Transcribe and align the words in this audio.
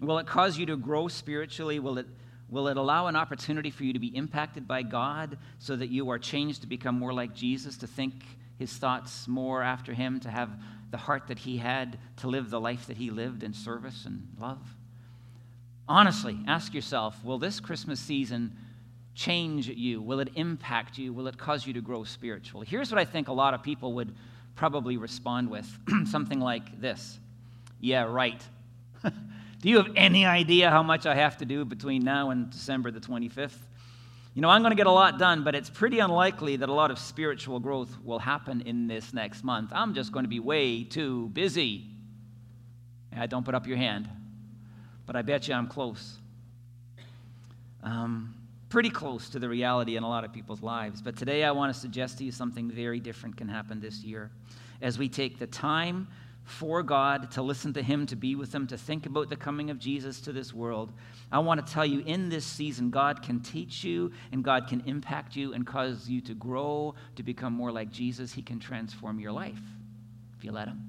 Will 0.00 0.18
it 0.18 0.26
cause 0.26 0.56
you 0.56 0.66
to 0.66 0.76
grow 0.76 1.08
spiritually? 1.08 1.78
Will 1.78 1.98
it, 1.98 2.06
will 2.48 2.68
it 2.68 2.76
allow 2.76 3.06
an 3.06 3.16
opportunity 3.16 3.70
for 3.70 3.84
you 3.84 3.92
to 3.92 3.98
be 3.98 4.14
impacted 4.16 4.66
by 4.66 4.82
God 4.82 5.38
so 5.58 5.76
that 5.76 5.90
you 5.90 6.10
are 6.10 6.18
changed 6.18 6.62
to 6.62 6.66
become 6.66 6.98
more 6.98 7.12
like 7.12 7.34
Jesus, 7.34 7.76
to 7.78 7.86
think 7.86 8.14
his 8.58 8.72
thoughts 8.72 9.28
more 9.28 9.62
after 9.62 9.92
him, 9.92 10.20
to 10.20 10.30
have 10.30 10.50
the 10.90 10.96
heart 10.96 11.28
that 11.28 11.38
he 11.38 11.58
had, 11.58 11.98
to 12.18 12.28
live 12.28 12.50
the 12.50 12.60
life 12.60 12.86
that 12.86 12.96
he 12.96 13.10
lived 13.10 13.42
in 13.42 13.52
service 13.52 14.04
and 14.06 14.26
love? 14.40 14.76
Honestly, 15.88 16.38
ask 16.46 16.72
yourself 16.72 17.22
will 17.24 17.38
this 17.38 17.58
Christmas 17.60 18.00
season 18.00 18.56
change 19.14 19.68
you? 19.68 20.00
Will 20.00 20.20
it 20.20 20.30
impact 20.36 20.98
you? 20.98 21.12
Will 21.12 21.26
it 21.26 21.36
cause 21.36 21.66
you 21.66 21.74
to 21.74 21.80
grow 21.80 22.04
spiritually? 22.04 22.66
Here's 22.68 22.90
what 22.90 22.98
I 22.98 23.04
think 23.04 23.28
a 23.28 23.32
lot 23.32 23.54
of 23.54 23.62
people 23.62 23.94
would 23.94 24.14
probably 24.54 24.96
respond 24.96 25.50
with 25.50 25.68
something 26.06 26.40
like 26.40 26.80
this 26.80 27.18
Yeah, 27.80 28.04
right. 28.04 28.42
Do 29.60 29.68
you 29.68 29.76
have 29.76 29.90
any 29.96 30.24
idea 30.24 30.70
how 30.70 30.82
much 30.82 31.06
I 31.06 31.14
have 31.14 31.36
to 31.38 31.44
do 31.44 31.64
between 31.64 32.02
now 32.02 32.30
and 32.30 32.50
December 32.50 32.90
the 32.90 33.00
25th? 33.00 33.52
You 34.34 34.42
know, 34.42 34.48
I'm 34.48 34.62
going 34.62 34.70
to 34.70 34.76
get 34.76 34.86
a 34.86 34.92
lot 34.92 35.18
done, 35.18 35.44
but 35.44 35.54
it's 35.54 35.68
pretty 35.68 35.98
unlikely 35.98 36.56
that 36.56 36.68
a 36.68 36.72
lot 36.72 36.90
of 36.90 36.98
spiritual 36.98 37.60
growth 37.60 37.96
will 38.02 38.20
happen 38.20 38.62
in 38.62 38.86
this 38.86 39.12
next 39.12 39.44
month. 39.44 39.70
I'm 39.72 39.92
just 39.92 40.12
going 40.12 40.24
to 40.24 40.28
be 40.28 40.40
way 40.40 40.84
too 40.84 41.28
busy. 41.30 41.84
Yeah, 43.12 43.26
don't 43.26 43.44
put 43.44 43.54
up 43.54 43.66
your 43.66 43.76
hand 43.76 44.08
but 45.10 45.16
I 45.16 45.22
bet 45.22 45.48
you 45.48 45.54
I'm 45.54 45.66
close. 45.66 46.18
Um, 47.82 48.32
pretty 48.68 48.90
close 48.90 49.28
to 49.30 49.40
the 49.40 49.48
reality 49.48 49.96
in 49.96 50.04
a 50.04 50.08
lot 50.08 50.22
of 50.22 50.32
people's 50.32 50.62
lives. 50.62 51.02
But 51.02 51.16
today 51.16 51.42
I 51.42 51.50
want 51.50 51.74
to 51.74 51.80
suggest 51.80 52.18
to 52.18 52.24
you 52.24 52.30
something 52.30 52.70
very 52.70 53.00
different 53.00 53.36
can 53.36 53.48
happen 53.48 53.80
this 53.80 54.04
year. 54.04 54.30
As 54.80 55.00
we 55.00 55.08
take 55.08 55.40
the 55.40 55.48
time 55.48 56.06
for 56.50 56.82
God, 56.82 57.30
to 57.32 57.42
listen 57.42 57.72
to 57.74 57.82
Him, 57.82 58.06
to 58.06 58.16
be 58.16 58.34
with 58.34 58.54
Him, 58.54 58.66
to 58.66 58.76
think 58.76 59.06
about 59.06 59.30
the 59.30 59.36
coming 59.36 59.70
of 59.70 59.78
Jesus 59.78 60.20
to 60.22 60.32
this 60.32 60.52
world, 60.52 60.92
I 61.32 61.38
want 61.38 61.64
to 61.64 61.72
tell 61.72 61.86
you 61.86 62.00
in 62.00 62.28
this 62.28 62.44
season, 62.44 62.90
God 62.90 63.22
can 63.22 63.40
teach 63.40 63.84
you 63.84 64.12
and 64.32 64.42
God 64.42 64.68
can 64.68 64.82
impact 64.86 65.36
you 65.36 65.52
and 65.54 65.66
cause 65.66 66.08
you 66.08 66.20
to 66.22 66.34
grow, 66.34 66.94
to 67.16 67.22
become 67.22 67.52
more 67.52 67.70
like 67.70 67.90
Jesus. 67.90 68.32
He 68.32 68.42
can 68.42 68.58
transform 68.58 69.20
your 69.20 69.32
life 69.32 69.60
if 70.36 70.44
you 70.44 70.52
let 70.52 70.68
Him. 70.68 70.82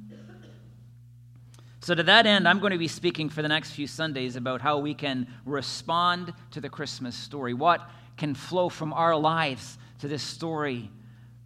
So, 1.84 1.96
to 1.96 2.04
that 2.04 2.28
end, 2.28 2.48
I'm 2.48 2.60
going 2.60 2.74
to 2.74 2.78
be 2.78 2.88
speaking 2.88 3.28
for 3.28 3.42
the 3.42 3.48
next 3.48 3.72
few 3.72 3.88
Sundays 3.88 4.36
about 4.36 4.62
how 4.62 4.78
we 4.78 4.94
can 4.94 5.28
respond 5.46 6.32
to 6.52 6.62
the 6.62 6.70
Christmas 6.70 7.16
story. 7.16 7.56
What 7.56 7.90
can 8.18 8.36
flow 8.36 8.70
from 8.70 8.94
our 8.94 9.16
lives 9.16 9.80
to 10.00 10.08
this 10.08 10.22
story 10.22 10.92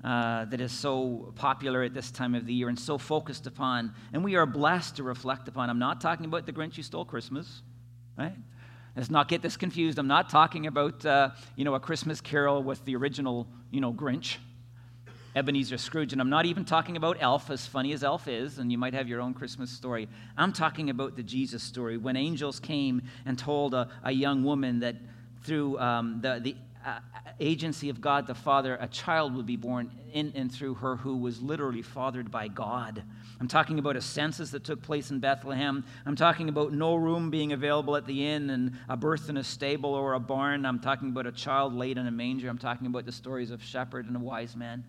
uh, 0.05 0.45
that 0.45 0.61
is 0.61 0.71
so 0.71 1.33
popular 1.35 1.81
at 1.81 1.95
this 1.95 2.11
time 2.11 2.35
of 2.35 2.45
the 2.45 2.53
year 2.53 2.69
and 2.69 2.79
so 2.79 2.95
focused 2.95 3.47
upon, 3.47 3.91
and 4.13 4.23
we 4.23 4.35
are 4.35 4.45
blessed 4.45 4.97
to 4.97 5.03
reflect 5.03 5.47
upon. 5.47 5.67
I'm 5.67 5.79
not 5.79 5.99
talking 5.99 6.27
about 6.27 6.45
the 6.45 6.53
Grinch 6.53 6.75
who 6.75 6.83
stole 6.83 7.05
Christmas, 7.05 7.63
right? 8.15 8.35
Let's 8.95 9.09
not 9.09 9.27
get 9.27 9.41
this 9.41 9.57
confused. 9.57 9.97
I'm 9.97 10.07
not 10.07 10.29
talking 10.29 10.67
about, 10.67 11.03
uh, 11.05 11.31
you 11.55 11.65
know, 11.65 11.73
a 11.73 11.79
Christmas 11.79 12.21
carol 12.21 12.61
with 12.61 12.85
the 12.85 12.95
original, 12.95 13.47
you 13.71 13.81
know, 13.81 13.91
Grinch. 13.91 14.37
Ebenezer 15.35 15.77
Scrooge. 15.77 16.13
And 16.13 16.21
I'm 16.21 16.29
not 16.29 16.45
even 16.45 16.63
talking 16.63 16.95
about 16.95 17.17
Elf, 17.19 17.49
as 17.49 17.67
funny 17.67 17.91
as 17.91 18.05
Elf 18.05 18.29
is, 18.29 18.57
and 18.57 18.71
you 18.71 18.77
might 18.77 18.93
have 18.93 19.09
your 19.09 19.19
own 19.19 19.33
Christmas 19.33 19.69
story. 19.69 20.07
I'm 20.37 20.53
talking 20.53 20.89
about 20.89 21.17
the 21.17 21.23
Jesus 21.23 21.61
story 21.61 21.97
when 21.97 22.15
angels 22.15 22.57
came 22.57 23.01
and 23.25 23.37
told 23.37 23.73
a, 23.73 23.89
a 24.03 24.13
young 24.13 24.45
woman 24.45 24.79
that 24.79 24.95
through 25.43 25.77
um, 25.77 26.21
the, 26.21 26.39
the 26.41 26.55
agency 27.39 27.89
of 27.89 28.01
God 28.01 28.27
the 28.27 28.35
Father, 28.35 28.77
a 28.79 28.87
child 28.87 29.35
would 29.35 29.45
be 29.45 29.55
born 29.55 29.91
in 30.13 30.31
and 30.35 30.51
through 30.51 30.75
her 30.75 30.95
who 30.95 31.17
was 31.17 31.41
literally 31.41 31.81
fathered 31.81 32.31
by 32.31 32.47
God. 32.47 33.03
I'm 33.39 33.47
talking 33.47 33.79
about 33.79 33.95
a 33.95 34.01
census 34.01 34.51
that 34.51 34.63
took 34.63 34.81
place 34.81 35.11
in 35.11 35.19
Bethlehem. 35.19 35.83
I'm 36.05 36.15
talking 36.15 36.47
about 36.47 36.71
no 36.71 36.95
room 36.95 37.29
being 37.29 37.51
available 37.51 37.95
at 37.95 38.05
the 38.05 38.25
inn 38.25 38.49
and 38.49 38.77
a 38.87 38.95
birth 38.95 39.29
in 39.29 39.37
a 39.37 39.43
stable 39.43 39.93
or 39.93 40.13
a 40.13 40.19
barn. 40.19 40.65
I'm 40.65 40.79
talking 40.79 41.09
about 41.09 41.27
a 41.27 41.31
child 41.31 41.73
laid 41.73 41.97
in 41.97 42.07
a 42.07 42.11
manger. 42.11 42.49
I'm 42.49 42.57
talking 42.57 42.87
about 42.87 43.05
the 43.05 43.11
stories 43.11 43.51
of 43.51 43.61
shepherd 43.63 44.07
and 44.07 44.15
a 44.15 44.19
wise 44.19 44.55
man. 44.55 44.85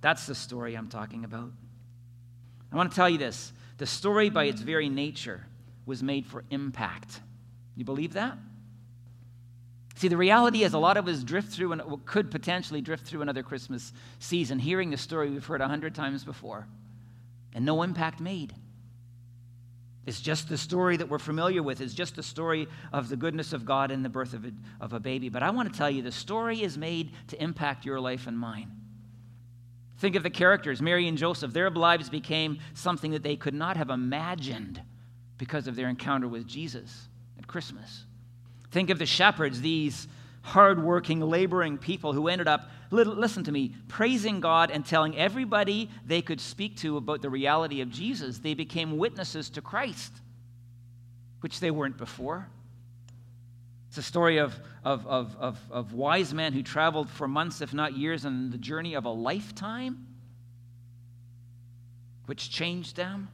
That's 0.00 0.26
the 0.26 0.34
story 0.34 0.74
I'm 0.74 0.88
talking 0.88 1.24
about. 1.24 1.50
I 2.72 2.76
want 2.76 2.90
to 2.90 2.96
tell 2.96 3.08
you 3.08 3.18
this 3.18 3.52
the 3.78 3.86
story, 3.86 4.30
by 4.30 4.44
its 4.44 4.60
very 4.60 4.88
nature, 4.88 5.46
was 5.84 6.02
made 6.02 6.26
for 6.26 6.44
impact. 6.50 7.20
You 7.76 7.84
believe 7.84 8.14
that? 8.14 8.38
See, 9.96 10.08
the 10.08 10.16
reality 10.16 10.62
is 10.62 10.74
a 10.74 10.78
lot 10.78 10.98
of 10.98 11.08
us 11.08 11.22
drift 11.22 11.48
through 11.48 11.72
and 11.72 11.82
could 12.04 12.30
potentially 12.30 12.82
drift 12.82 13.06
through 13.06 13.22
another 13.22 13.42
Christmas 13.42 13.94
season 14.18 14.58
hearing 14.58 14.90
the 14.90 14.98
story 14.98 15.30
we've 15.30 15.44
heard 15.44 15.62
a 15.62 15.68
hundred 15.68 15.94
times 15.94 16.22
before 16.22 16.68
and 17.54 17.64
no 17.64 17.82
impact 17.82 18.20
made. 18.20 18.54
It's 20.04 20.20
just 20.20 20.50
the 20.50 20.58
story 20.58 20.98
that 20.98 21.08
we're 21.08 21.18
familiar 21.18 21.62
with. 21.62 21.80
It's 21.80 21.94
just 21.94 22.14
the 22.14 22.22
story 22.22 22.68
of 22.92 23.08
the 23.08 23.16
goodness 23.16 23.52
of 23.52 23.64
God 23.64 23.90
and 23.90 24.04
the 24.04 24.08
birth 24.08 24.34
of 24.34 24.44
a, 24.44 24.52
of 24.80 24.92
a 24.92 25.00
baby. 25.00 25.30
But 25.30 25.42
I 25.42 25.50
want 25.50 25.72
to 25.72 25.76
tell 25.76 25.90
you 25.90 26.02
the 26.02 26.12
story 26.12 26.62
is 26.62 26.78
made 26.78 27.12
to 27.28 27.42
impact 27.42 27.84
your 27.84 27.98
life 27.98 28.26
and 28.26 28.38
mine. 28.38 28.70
Think 29.98 30.14
of 30.14 30.22
the 30.22 30.30
characters, 30.30 30.82
Mary 30.82 31.08
and 31.08 31.16
Joseph. 31.16 31.52
Their 31.52 31.70
lives 31.70 32.10
became 32.10 32.58
something 32.74 33.12
that 33.12 33.22
they 33.22 33.34
could 33.34 33.54
not 33.54 33.78
have 33.78 33.90
imagined 33.90 34.80
because 35.38 35.66
of 35.66 35.74
their 35.74 35.88
encounter 35.88 36.28
with 36.28 36.46
Jesus 36.46 37.08
at 37.38 37.46
Christmas. 37.46 38.05
Think 38.76 38.90
of 38.90 38.98
the 38.98 39.06
shepherds, 39.06 39.62
these 39.62 40.06
hardworking, 40.42 41.20
laboring 41.20 41.78
people 41.78 42.12
who 42.12 42.28
ended 42.28 42.46
up, 42.46 42.68
listen 42.90 43.42
to 43.44 43.50
me, 43.50 43.74
praising 43.88 44.38
God 44.40 44.70
and 44.70 44.84
telling 44.84 45.16
everybody 45.16 45.88
they 46.04 46.20
could 46.20 46.42
speak 46.42 46.76
to 46.80 46.98
about 46.98 47.22
the 47.22 47.30
reality 47.30 47.80
of 47.80 47.88
Jesus. 47.88 48.36
They 48.36 48.52
became 48.52 48.98
witnesses 48.98 49.48
to 49.48 49.62
Christ, 49.62 50.12
which 51.40 51.58
they 51.58 51.70
weren't 51.70 51.96
before. 51.96 52.50
It's 53.88 53.96
a 53.96 54.02
story 54.02 54.36
of, 54.36 54.54
of, 54.84 55.06
of, 55.06 55.34
of, 55.40 55.58
of 55.70 55.94
wise 55.94 56.34
men 56.34 56.52
who 56.52 56.62
traveled 56.62 57.08
for 57.08 57.26
months, 57.26 57.62
if 57.62 57.72
not 57.72 57.96
years, 57.96 58.26
on 58.26 58.50
the 58.50 58.58
journey 58.58 58.92
of 58.92 59.06
a 59.06 59.10
lifetime, 59.10 60.06
which 62.26 62.50
changed 62.50 62.94
them. 62.96 63.30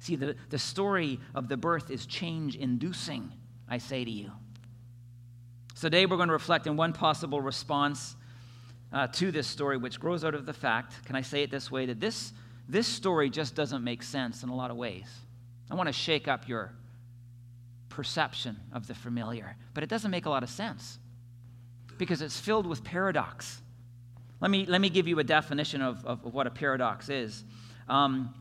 See, 0.00 0.16
the, 0.16 0.36
the 0.50 0.58
story 0.58 1.18
of 1.34 1.48
the 1.48 1.56
birth 1.56 1.90
is 1.90 2.04
change 2.04 2.56
inducing, 2.56 3.32
I 3.68 3.78
say 3.78 4.04
to 4.04 4.10
you. 4.10 4.30
So 5.74 5.88
today 5.88 6.06
we're 6.06 6.16
going 6.16 6.28
to 6.28 6.34
reflect 6.34 6.66
on 6.68 6.76
one 6.76 6.92
possible 6.92 7.40
response 7.40 8.16
uh, 8.92 9.08
to 9.08 9.32
this 9.32 9.46
story, 9.46 9.76
which 9.76 9.98
grows 9.98 10.24
out 10.24 10.34
of 10.34 10.46
the 10.46 10.52
fact, 10.52 11.04
can 11.04 11.16
I 11.16 11.22
say 11.22 11.42
it 11.42 11.50
this 11.50 11.70
way, 11.70 11.86
that 11.86 12.00
this, 12.00 12.32
this 12.68 12.86
story 12.86 13.28
just 13.28 13.54
doesn't 13.54 13.82
make 13.82 14.02
sense 14.02 14.42
in 14.42 14.48
a 14.48 14.54
lot 14.54 14.70
of 14.70 14.76
ways. 14.76 15.06
I 15.70 15.74
want 15.74 15.88
to 15.88 15.92
shake 15.92 16.28
up 16.28 16.48
your 16.48 16.72
perception 17.88 18.56
of 18.72 18.86
the 18.86 18.94
familiar. 18.94 19.56
But 19.72 19.82
it 19.82 19.88
doesn't 19.88 20.10
make 20.10 20.26
a 20.26 20.30
lot 20.30 20.42
of 20.42 20.50
sense 20.50 20.98
because 21.96 22.22
it's 22.22 22.38
filled 22.38 22.66
with 22.66 22.82
paradox. 22.84 23.60
Let 24.40 24.50
me, 24.50 24.66
let 24.66 24.80
me 24.80 24.90
give 24.90 25.06
you 25.06 25.18
a 25.20 25.24
definition 25.24 25.80
of, 25.80 26.04
of, 26.04 26.34
what 26.34 26.46
a 26.46 26.50
paradox 26.50 27.08
is. 27.08 27.44
Um, 27.88 28.34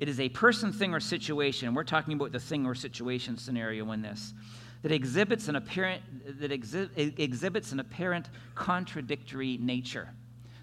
it 0.00 0.08
is 0.08 0.20
a 0.20 0.28
person, 0.28 0.72
thing, 0.72 0.94
or 0.94 1.00
situation. 1.00 1.74
We're 1.74 1.84
talking 1.84 2.14
about 2.14 2.32
the 2.32 2.40
thing 2.40 2.66
or 2.66 2.74
situation 2.74 3.36
scenario 3.36 3.90
in 3.92 4.02
this 4.02 4.32
that 4.82 4.92
exhibits 4.92 5.48
an 5.48 5.56
apparent 5.56 6.02
that 6.40 6.52
exhi- 6.52 7.18
exhibits 7.18 7.72
an 7.72 7.80
apparent 7.80 8.28
contradictory 8.54 9.58
nature. 9.58 10.08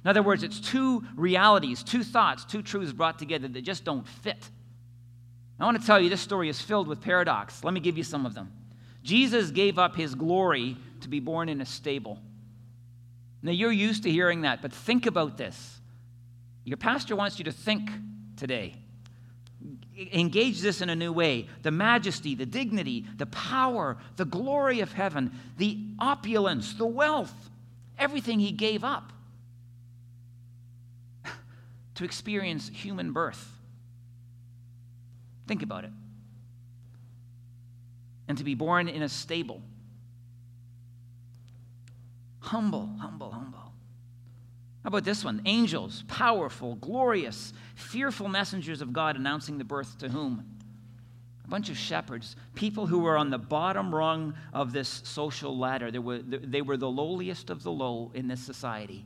In 0.03 0.09
other 0.09 0.23
words, 0.23 0.43
it's 0.43 0.59
two 0.59 1.03
realities, 1.15 1.83
two 1.83 2.03
thoughts, 2.03 2.45
two 2.45 2.61
truths 2.61 2.93
brought 2.93 3.19
together 3.19 3.47
that 3.47 3.61
just 3.63 3.83
don't 3.83 4.07
fit. 4.07 4.49
I 5.59 5.65
want 5.65 5.79
to 5.79 5.85
tell 5.85 5.99
you 5.99 6.09
this 6.09 6.21
story 6.21 6.47
is 6.47 6.61
filled 6.61 6.87
with 6.87 7.01
paradox. 7.01 7.63
Let 7.63 7.73
me 7.73 7.79
give 7.79 7.97
you 7.97 8.03
some 8.03 8.25
of 8.25 8.35
them. 8.35 8.51
Jesus 9.03 9.51
gave 9.51 9.79
up 9.79 9.95
his 9.95 10.15
glory 10.15 10.77
to 11.01 11.09
be 11.09 11.19
born 11.19 11.49
in 11.49 11.61
a 11.61 11.65
stable. 11.65 12.19
Now, 13.41 13.51
you're 13.51 13.71
used 13.71 14.03
to 14.03 14.11
hearing 14.11 14.41
that, 14.41 14.61
but 14.61 14.73
think 14.73 15.05
about 15.05 15.37
this. 15.37 15.79
Your 16.63 16.77
pastor 16.77 17.15
wants 17.15 17.37
you 17.37 17.45
to 17.45 17.51
think 17.51 17.89
today. 18.37 18.75
Engage 19.97 20.59
this 20.59 20.81
in 20.81 20.89
a 20.89 20.95
new 20.95 21.13
way. 21.13 21.47
The 21.61 21.71
majesty, 21.71 22.35
the 22.35 22.45
dignity, 22.45 23.05
the 23.17 23.27
power, 23.27 23.97
the 24.17 24.25
glory 24.25 24.81
of 24.81 24.91
heaven, 24.91 25.31
the 25.57 25.77
opulence, 25.99 26.73
the 26.73 26.85
wealth, 26.85 27.33
everything 27.97 28.39
he 28.39 28.51
gave 28.51 28.83
up 28.83 29.13
to 31.95 32.03
experience 32.03 32.69
human 32.73 33.13
birth. 33.13 33.51
Think 35.47 35.63
about 35.63 35.85
it. 35.85 35.91
And 38.27 38.37
to 38.37 38.43
be 38.43 38.55
born 38.55 38.87
in 38.89 39.01
a 39.01 39.09
stable. 39.09 39.61
Humble, 42.39 42.89
humble, 42.99 43.31
humble. 43.31 43.54
How 44.85 44.89
about 44.89 45.03
this 45.03 45.25
one? 45.25 45.41
Angels, 45.45 46.03
powerful, 46.07 46.75
glorious, 46.75 47.53
fearful 47.73 48.27
messengers 48.27 48.83
of 48.83 48.93
God 48.93 49.15
announcing 49.15 49.57
the 49.57 49.63
birth 49.63 49.97
to 49.97 50.09
whom? 50.09 50.45
A 51.43 51.47
bunch 51.47 51.71
of 51.71 51.77
shepherds, 51.77 52.35
people 52.53 52.85
who 52.85 52.99
were 52.99 53.17
on 53.17 53.31
the 53.31 53.39
bottom 53.39 53.93
rung 53.93 54.35
of 54.53 54.73
this 54.73 55.01
social 55.03 55.57
ladder. 55.57 55.89
They 55.89 55.97
were, 55.97 56.19
they 56.19 56.61
were 56.61 56.77
the 56.77 56.87
lowliest 56.87 57.49
of 57.49 57.63
the 57.63 57.71
low 57.71 58.11
in 58.13 58.27
this 58.27 58.41
society 58.41 59.03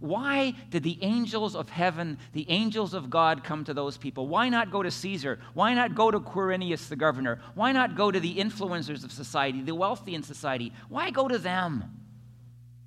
Why 0.00 0.52
did 0.70 0.82
the 0.82 0.98
angels 1.00 1.54
of 1.54 1.68
heaven, 1.68 2.18
the 2.32 2.50
angels 2.50 2.92
of 2.92 3.08
God, 3.08 3.44
come 3.44 3.62
to 3.66 3.72
those 3.72 3.96
people? 3.96 4.26
Why 4.26 4.48
not 4.48 4.72
go 4.72 4.82
to 4.82 4.90
Caesar? 4.90 5.38
Why 5.52 5.74
not 5.74 5.94
go 5.94 6.10
to 6.10 6.18
Quirinius, 6.18 6.88
the 6.88 6.96
governor? 6.96 7.40
Why 7.54 7.70
not 7.70 7.94
go 7.94 8.10
to 8.10 8.18
the 8.18 8.34
influencers 8.34 9.04
of 9.04 9.12
society, 9.12 9.62
the 9.62 9.76
wealthy 9.76 10.16
in 10.16 10.24
society? 10.24 10.72
Why 10.88 11.12
go 11.12 11.28
to 11.28 11.38
them? 11.38 11.84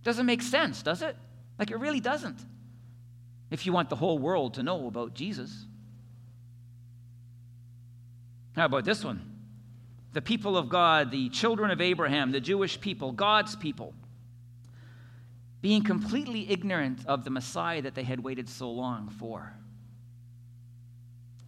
Doesn't 0.04 0.26
make 0.26 0.42
sense, 0.42 0.84
does 0.84 1.02
it? 1.02 1.16
Like 1.58 1.72
it 1.72 1.78
really 1.78 2.00
doesn't. 2.00 2.40
If 3.50 3.66
you 3.66 3.72
want 3.72 3.90
the 3.90 3.96
whole 3.96 4.20
world 4.20 4.56
to 4.56 4.64
know 4.64 4.88
about 4.88 5.14
Jesus. 5.14 5.66
How 8.56 8.66
about 8.66 8.86
this 8.86 9.04
one? 9.04 9.36
The 10.14 10.22
people 10.22 10.58
of 10.58 10.70
God, 10.70 11.12
the 11.12 11.30
children 11.30 11.72
of 11.72 11.80
Abraham, 11.80 12.32
the 12.32 12.42
Jewish 12.42 12.80
people, 12.80 13.12
God's 13.12 13.56
people 13.56 13.94
being 15.62 15.84
completely 15.84 16.50
ignorant 16.50 17.06
of 17.08 17.24
the 17.24 17.30
Messiah 17.30 17.82
that 17.82 17.96
they 17.96 18.04
had 18.04 18.20
waited 18.20 18.48
so 18.48 18.72
long 18.72 19.10
for. 19.10 19.54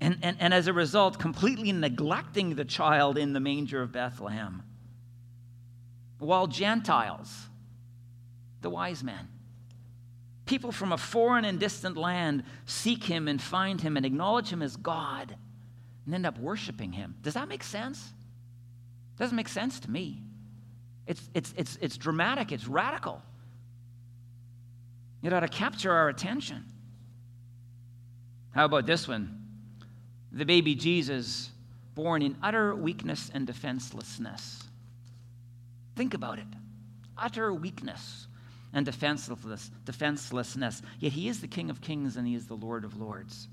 And, 0.02 0.18
and, 0.22 0.38
and 0.40 0.54
as 0.54 0.68
a 0.68 0.74
result, 0.74 1.20
completely 1.20 1.72
neglecting 1.72 2.56
the 2.56 2.66
child 2.66 3.18
in 3.18 3.34
the 3.34 3.40
manger 3.40 3.82
of 3.82 3.92
Bethlehem. 3.92 4.64
While 6.18 6.48
Gentiles, 6.48 7.48
the 8.62 8.70
wise 8.70 9.04
men, 9.04 9.28
people 10.50 10.72
from 10.72 10.92
a 10.92 10.98
foreign 10.98 11.46
and 11.46 11.60
distant 11.60 11.96
land 11.96 12.44
seek 12.66 13.04
him 13.04 13.28
and 13.28 13.40
find 13.40 13.80
him 13.80 13.96
and 13.96 14.06
acknowledge 14.06 14.50
him 14.50 14.64
as 14.64 14.76
God 14.76 15.36
and 16.06 16.16
end 16.16 16.26
up 16.26 16.40
worshiping 16.40 16.92
him. 16.92 17.16
Does 17.22 17.36
that 17.36 17.48
make 17.48 17.64
sense? 17.64 18.12
Doesn't 19.18 19.36
make 19.36 19.48
sense 19.48 19.80
to 19.82 19.92
me. 19.92 20.24
It's, 21.06 21.30
it's, 21.36 21.54
it's, 21.56 21.78
it's 21.82 21.98
dramatic, 21.98 22.52
it's 22.52 22.68
radical. 22.68 23.22
It 25.22 25.32
ought 25.34 25.42
to 25.42 25.48
capture 25.48 25.92
our 25.92 26.10
attention. 26.10 26.66
How 28.50 28.66
about 28.66 28.88
this 28.88 29.08
one? 29.08 29.46
The 30.32 30.46
baby 30.46 30.74
Jesus, 30.74 31.52
born 31.94 32.24
in 32.24 32.36
utter 32.42 32.74
weakness 32.76 33.30
and 33.32 33.46
defenselessness. 33.46 34.64
Think 35.96 36.16
about 36.16 36.40
it 36.40 36.48
utter 37.22 37.54
weakness 37.54 38.29
and 38.74 38.86
defenseless, 38.86 39.72
defenselessness. 39.86 40.82
Yet 41.00 41.14
he 41.14 41.28
is 41.28 41.42
the 41.42 41.48
King 41.48 41.70
of 41.70 41.82
kings 41.82 42.18
and 42.18 42.28
he 42.28 42.36
is 42.36 42.48
the 42.48 42.56
Lord 42.56 42.84
of 42.84 43.00
lords. 43.00 43.48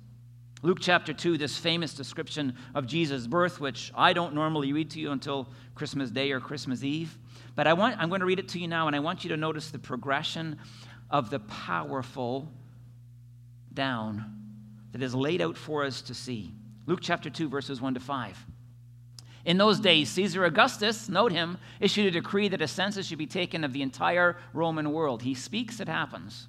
Luke 0.63 0.79
chapter 0.81 1.13
2, 1.13 1.37
this 1.37 1.57
famous 1.59 1.95
description 1.95 2.57
of 2.75 2.87
Jesus' 2.87 3.27
birth, 3.27 3.61
which 3.61 3.93
I 3.95 4.13
don't 4.13 4.35
normally 4.35 4.73
read 4.73 4.91
to 4.93 5.01
you 5.01 5.13
until 5.13 5.49
Christmas 5.75 6.11
Day 6.11 6.33
or 6.33 6.41
Christmas 6.41 6.83
Eve. 6.83 7.17
But 7.55 7.67
I 7.67 7.75
want, 7.75 7.99
I'm 7.99 8.09
going 8.09 8.21
to 8.21 8.27
read 8.27 8.39
it 8.39 8.49
to 8.49 8.59
you 8.59 8.67
now, 8.67 8.87
and 8.87 8.97
I 8.97 9.01
want 9.01 9.23
you 9.23 9.31
to 9.31 9.37
notice 9.37 9.71
the 9.71 9.79
progression 9.79 10.59
of 11.11 11.31
the 11.31 11.41
powerful 11.41 12.51
down 13.75 14.25
that 14.93 15.03
is 15.03 15.15
laid 15.15 15.43
out 15.43 15.59
for 15.59 15.85
us 15.85 16.01
to 16.03 16.15
see. 16.15 16.55
Luke 16.87 17.01
chapter 17.03 17.29
2, 17.29 17.49
verses 17.49 17.81
1 17.81 17.95
to 17.95 18.01
5. 18.01 18.47
In 19.47 19.59
those 19.59 19.79
days, 19.79 20.11
Caesar 20.11 20.45
Augustus, 20.45 21.09
note 21.09 21.31
him, 21.31 21.59
issued 21.79 22.07
a 22.07 22.11
decree 22.11 22.49
that 22.49 22.61
a 22.61 22.67
census 22.67 23.07
should 23.07 23.17
be 23.17 23.29
taken 23.29 23.63
of 23.63 23.73
the 23.73 23.81
entire 23.81 24.37
Roman 24.53 24.93
world. 24.93 25.23
He 25.23 25.35
speaks, 25.35 25.79
it 25.79 25.87
happens. 25.87 26.49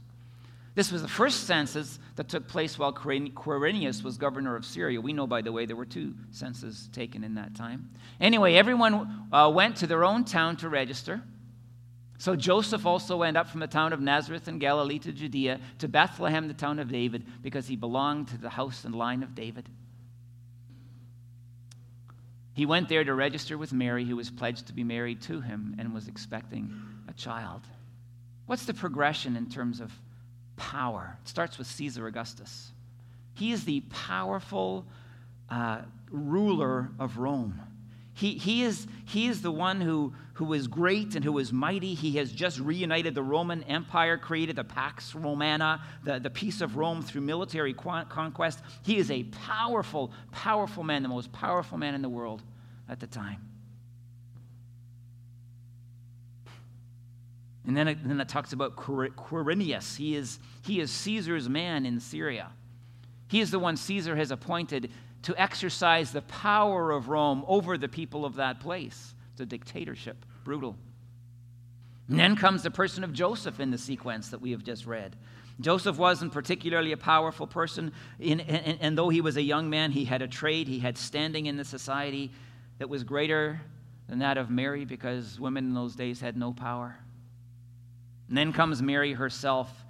This 0.73 0.91
was 0.91 1.03
the 1.03 1.07
first 1.07 1.43
census 1.43 1.99
that 2.15 2.27
took 2.27 2.47
place 2.47 2.79
while 2.79 2.91
Quirinius 2.91 4.03
was 4.03 4.17
governor 4.17 4.55
of 4.55 4.65
Syria. 4.65 4.99
We 4.99 5.13
know, 5.13 5.27
by 5.27 5.43
the 5.43 5.51
way, 5.51 5.67
there 5.67 5.75
were 5.75 5.85
two 5.85 6.15
censuses 6.31 6.89
taken 6.91 7.23
in 7.23 7.35
that 7.35 7.55
time. 7.55 7.87
Anyway, 8.19 8.55
everyone 8.55 9.27
uh, 9.31 9.51
went 9.53 9.75
to 9.77 9.87
their 9.87 10.03
own 10.03 10.25
town 10.25 10.57
to 10.57 10.69
register. 10.69 11.21
So 12.17 12.35
Joseph 12.35 12.87
also 12.87 13.17
went 13.17 13.37
up 13.37 13.47
from 13.47 13.59
the 13.59 13.67
town 13.67 13.93
of 13.93 14.01
Nazareth 14.01 14.47
in 14.47 14.57
Galilee 14.57 14.97
to 14.99 15.11
Judea, 15.11 15.59
to 15.77 15.87
Bethlehem, 15.87 16.47
the 16.47 16.55
town 16.55 16.79
of 16.79 16.91
David, 16.91 17.27
because 17.43 17.67
he 17.67 17.75
belonged 17.75 18.29
to 18.29 18.39
the 18.39 18.49
house 18.49 18.85
and 18.85 18.95
line 18.95 19.21
of 19.21 19.35
David. 19.35 19.69
He 22.57 22.65
went 22.65 22.89
there 22.89 23.03
to 23.03 23.13
register 23.13 23.55
with 23.55 23.71
Mary, 23.71 24.03
who 24.03 24.15
was 24.15 24.31
pledged 24.31 24.65
to 24.65 24.73
be 24.73 24.83
married 24.83 25.21
to 25.21 25.41
him 25.41 25.75
and 25.77 25.93
was 25.93 26.07
expecting 26.07 26.73
a 27.07 27.13
child. 27.13 27.61
What's 28.47 28.65
the 28.65 28.73
progression 28.73 29.35
in 29.35 29.47
terms 29.47 29.79
of 29.79 29.91
power? 30.55 31.19
It 31.21 31.27
starts 31.27 31.59
with 31.59 31.67
Caesar 31.67 32.07
Augustus. 32.07 32.71
He 33.35 33.51
is 33.51 33.63
the 33.63 33.81
powerful 33.91 34.87
uh, 35.51 35.81
ruler 36.09 36.89
of 36.97 37.19
Rome. 37.19 37.61
He, 38.17 38.33
he, 38.33 38.63
is, 38.63 38.87
he 39.05 39.27
is 39.27 39.43
the 39.43 39.51
one 39.51 39.79
who, 39.79 40.11
who 40.33 40.53
is 40.53 40.67
great 40.67 41.13
and 41.13 41.23
who 41.23 41.37
is 41.37 41.53
mighty. 41.53 41.93
He 41.93 42.17
has 42.17 42.31
just 42.31 42.59
reunited 42.59 43.13
the 43.13 43.21
Roman 43.21 43.61
Empire, 43.65 44.17
created 44.17 44.55
the 44.55 44.63
Pax 44.63 45.13
Romana, 45.13 45.83
the, 46.03 46.17
the 46.17 46.31
peace 46.31 46.61
of 46.61 46.77
Rome 46.77 47.03
through 47.03 47.21
military 47.21 47.75
conquest. 47.75 48.63
He 48.81 48.97
is 48.97 49.11
a 49.11 49.21
powerful, 49.25 50.11
powerful 50.31 50.83
man, 50.83 51.03
the 51.03 51.09
most 51.09 51.31
powerful 51.31 51.77
man 51.77 51.93
in 51.93 52.01
the 52.01 52.09
world 52.09 52.41
at 52.89 52.99
the 52.99 53.05
time. 53.05 53.47
And 57.67 57.77
then 57.77 57.87
it, 57.87 57.99
then 58.03 58.19
it 58.19 58.29
talks 58.29 58.51
about 58.51 58.75
Quirinius. 58.75 59.95
He 59.95 60.15
is, 60.15 60.39
he 60.65 60.79
is 60.79 60.89
Caesar's 60.89 61.47
man 61.47 61.85
in 61.85 61.99
Syria. 61.99 62.49
He 63.27 63.41
is 63.41 63.51
the 63.51 63.59
one 63.59 63.77
Caesar 63.77 64.15
has 64.15 64.31
appointed 64.31 64.89
to 65.27 65.35
exercise 65.35 66.13
the 66.13 66.21
power 66.21 66.89
of 66.89 67.09
Rome 67.09 67.43
over 67.49 67.77
the 67.77 67.89
people 67.89 68.23
of 68.23 68.35
that 68.35 68.61
place. 68.61 69.13
It's 69.33 69.41
a 69.41 69.45
dictatorship, 69.45 70.25
brutal. 70.45 70.77
And 72.07 72.17
then 72.17 72.37
comes 72.37 72.63
the 72.63 72.71
person 72.71 73.03
of 73.03 73.11
Joseph 73.11 73.59
in 73.59 73.69
the 73.69 73.77
sequence 73.77 74.29
that 74.29 74.39
we 74.39 74.51
have 74.51 74.63
just 74.63 74.85
read. 74.85 75.17
Joseph 75.59 75.97
wasn't 75.97 76.31
particularly 76.31 76.93
a 76.93 76.97
powerful 76.97 77.45
person, 77.45 77.91
in, 78.19 78.39
and, 78.39 78.77
and 78.79 78.97
though 78.97 79.09
he 79.09 79.19
was 79.19 79.35
a 79.35 79.41
young 79.41 79.69
man, 79.69 79.91
he 79.91 80.05
had 80.05 80.21
a 80.21 80.29
trade, 80.29 80.69
he 80.69 80.79
had 80.79 80.97
standing 80.97 81.47
in 81.47 81.57
the 81.57 81.65
society 81.65 82.31
that 82.77 82.87
was 82.87 83.03
greater 83.03 83.59
than 84.07 84.19
that 84.19 84.37
of 84.37 84.49
Mary 84.49 84.85
because 84.85 85.37
women 85.37 85.65
in 85.65 85.73
those 85.73 85.93
days 85.93 86.21
had 86.21 86.37
no 86.37 86.53
power. 86.53 86.97
And 88.29 88.37
then 88.37 88.53
comes 88.53 88.81
Mary 88.81 89.11
herself. 89.11 89.83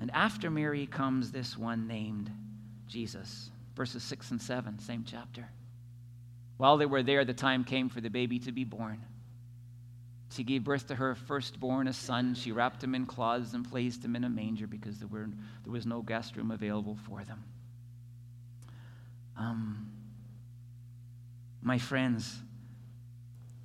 And 0.00 0.10
after 0.10 0.50
Mary 0.50 0.88
comes 0.88 1.30
this 1.30 1.56
one 1.56 1.86
named 1.86 2.28
Jesus 2.88 3.50
verses 3.76 4.02
6 4.02 4.32
and 4.32 4.42
7, 4.42 4.78
same 4.80 5.04
chapter. 5.06 5.48
While 6.56 6.78
they 6.78 6.86
were 6.86 7.02
there, 7.02 7.24
the 7.24 7.34
time 7.34 7.62
came 7.62 7.88
for 7.88 8.00
the 8.00 8.08
baby 8.08 8.38
to 8.40 8.52
be 8.52 8.64
born. 8.64 9.04
She 10.30 10.42
gave 10.42 10.64
birth 10.64 10.88
to 10.88 10.94
her 10.94 11.14
firstborn, 11.14 11.86
a 11.86 11.92
son. 11.92 12.34
She 12.34 12.50
wrapped 12.50 12.82
him 12.82 12.94
in 12.94 13.06
cloths 13.06 13.52
and 13.52 13.68
placed 13.68 14.04
him 14.04 14.16
in 14.16 14.24
a 14.24 14.28
manger 14.28 14.66
because 14.66 14.98
there, 14.98 15.08
were, 15.08 15.28
there 15.64 15.72
was 15.72 15.86
no 15.86 16.02
guest 16.02 16.36
room 16.36 16.50
available 16.50 16.96
for 17.06 17.22
them. 17.22 17.44
Um, 19.38 19.92
my 21.62 21.78
friends, 21.78 22.38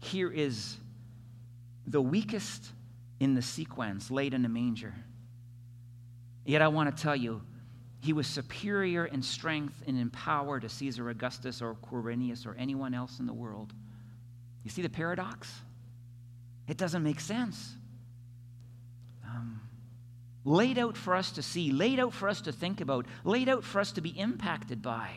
here 0.01 0.29
is 0.29 0.77
the 1.87 2.01
weakest 2.01 2.71
in 3.19 3.33
the 3.33 3.41
sequence 3.41 4.11
laid 4.11 4.33
in 4.33 4.45
a 4.45 4.49
manger. 4.49 4.93
Yet 6.45 6.61
I 6.61 6.67
want 6.67 6.95
to 6.95 7.01
tell 7.01 7.15
you, 7.15 7.41
he 8.01 8.13
was 8.13 8.25
superior 8.25 9.05
in 9.05 9.21
strength 9.21 9.83
and 9.85 9.97
in 9.97 10.09
power 10.09 10.59
to 10.59 10.67
Caesar 10.67 11.09
Augustus 11.09 11.61
or 11.61 11.75
Quirinius 11.75 12.47
or 12.47 12.55
anyone 12.55 12.95
else 12.95 13.19
in 13.19 13.27
the 13.27 13.33
world. 13.33 13.73
You 14.63 14.71
see 14.71 14.81
the 14.81 14.89
paradox? 14.89 15.53
It 16.67 16.77
doesn't 16.77 17.03
make 17.03 17.19
sense. 17.19 17.75
Um, 19.23 19.61
laid 20.43 20.79
out 20.79 20.97
for 20.97 21.13
us 21.15 21.31
to 21.33 21.43
see, 21.43 21.71
laid 21.71 21.99
out 21.99 22.13
for 22.13 22.27
us 22.27 22.41
to 22.41 22.51
think 22.51 22.81
about, 22.81 23.05
laid 23.23 23.47
out 23.47 23.63
for 23.63 23.79
us 23.79 23.91
to 23.93 24.01
be 24.01 24.09
impacted 24.09 24.81
by. 24.81 25.11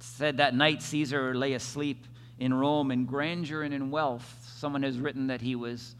Said 0.00 0.36
that 0.36 0.54
night 0.54 0.82
Caesar 0.82 1.34
lay 1.34 1.54
asleep 1.54 2.06
in 2.38 2.52
Rome 2.52 2.90
in 2.90 3.06
grandeur 3.06 3.62
and 3.62 3.72
in 3.72 3.90
wealth. 3.90 4.52
Someone 4.58 4.82
has 4.82 4.98
written 4.98 5.28
that 5.28 5.40
he 5.40 5.54
was 5.54 5.94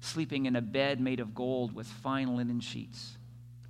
sleeping 0.00 0.46
in 0.46 0.56
a 0.56 0.60
bed 0.60 1.00
made 1.00 1.20
of 1.20 1.36
gold 1.36 1.72
with 1.72 1.86
fine 1.86 2.36
linen 2.36 2.58
sheets 2.58 3.16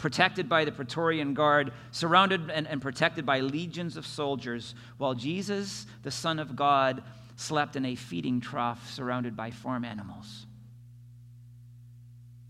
protected 0.02 0.48
by 0.48 0.64
the 0.64 0.72
Praetorian 0.72 1.32
Guard, 1.32 1.72
surrounded 1.92 2.50
and, 2.50 2.66
and 2.66 2.82
protected 2.82 3.24
by 3.24 3.38
legions 3.38 3.96
of 3.96 4.04
soldiers, 4.04 4.74
while 4.98 5.14
Jesus, 5.14 5.86
the 6.02 6.10
Son 6.10 6.40
of 6.40 6.56
God, 6.56 7.04
slept 7.36 7.76
in 7.76 7.84
a 7.84 7.94
feeding 7.94 8.40
trough 8.40 8.90
surrounded 8.90 9.36
by 9.36 9.52
farm 9.52 9.84
animals. 9.84 10.44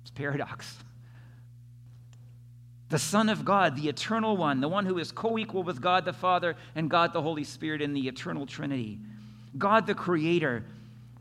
It's 0.01 0.11
paradox. 0.11 0.79
The 2.89 2.99
Son 2.99 3.29
of 3.29 3.45
God, 3.45 3.77
the 3.77 3.91
eternal 3.91 4.35
one, 4.35 4.63
the 4.63 4.69
one 4.69 4.87
who 4.87 4.97
is 4.97 5.13
co 5.13 5.37
equal 5.37 5.63
with 5.63 5.79
God 5.79 6.07
the 6.07 6.15
Father 6.15 6.57
and 6.75 6.89
God 6.89 7.13
the 7.13 7.21
Holy 7.21 7.45
Spirit 7.45 7.83
in 7.83 7.93
the 7.93 8.09
eternal 8.09 8.47
Trinity. 8.47 8.99
God 9.59 9.87
the 9.87 9.95
Creator, 9.95 10.65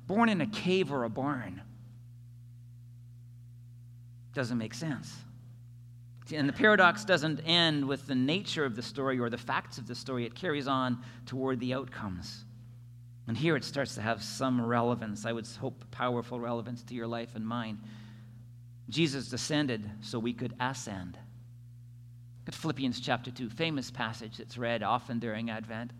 born 0.08 0.30
in 0.30 0.40
a 0.40 0.48
cave 0.48 0.94
or 0.94 1.04
a 1.04 1.10
barn. 1.10 1.62
Doesn't 4.34 4.58
make 4.58 4.74
sense. 4.74 5.14
And 6.34 6.48
the 6.48 6.54
paradox 6.54 7.04
doesn't 7.06 7.40
end 7.42 7.88
with 7.88 8.08
the 8.08 8.16
nature 8.16 8.66
of 8.66 8.76
the 8.76 8.82
story 8.82 9.20
or 9.20 9.30
the 9.30 9.38
facts 9.38 9.78
of 9.78 9.88
the 9.88 9.96
story, 9.96 10.26
it 10.26 10.36
carries 10.36 10.68
on 10.68 11.04
toward 11.26 11.60
the 11.60 11.74
outcomes. 11.74 12.46
And 13.28 13.38
here 13.38 13.56
it 13.56 13.64
starts 13.64 13.96
to 13.96 14.02
have 14.02 14.24
some 14.24 14.66
relevance, 14.66 15.26
I 15.26 15.32
would 15.32 15.48
hope 15.48 15.86
powerful 15.92 16.40
relevance 16.40 16.84
to 16.84 16.94
your 16.94 17.08
life 17.08 17.36
and 17.36 17.48
mine. 17.48 17.80
Jesus 18.90 19.30
descended 19.30 19.90
so 20.02 20.20
we 20.20 20.34
could 20.34 20.54
ascend. 20.60 21.18
Look 22.42 22.50
at 22.50 22.56
Philippians 22.56 23.00
chapter 23.00 23.32
2, 23.32 23.50
famous 23.50 23.92
passage 23.92 24.38
that's 24.38 24.58
read 24.58 24.84
often 24.84 25.20
during 25.20 25.50
Advent. 25.50 25.92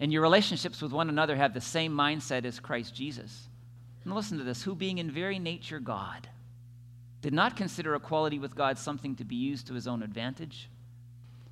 And 0.00 0.12
your 0.12 0.22
relationships 0.22 0.80
with 0.80 0.92
one 0.92 1.08
another 1.08 1.36
have 1.36 1.54
the 1.54 1.60
same 1.60 1.92
mindset 1.92 2.44
as 2.44 2.60
Christ 2.60 2.94
Jesus. 2.94 3.48
And 4.04 4.14
listen 4.14 4.38
to 4.38 4.44
this 4.44 4.62
who, 4.62 4.74
being 4.74 4.98
in 4.98 5.10
very 5.10 5.38
nature 5.38 5.80
God, 5.80 6.28
did 7.22 7.32
not 7.32 7.56
consider 7.56 7.94
equality 7.94 8.38
with 8.38 8.54
God 8.54 8.76
something 8.76 9.16
to 9.16 9.24
be 9.24 9.36
used 9.36 9.68
to 9.68 9.74
his 9.74 9.86
own 9.86 10.02
advantage. 10.02 10.68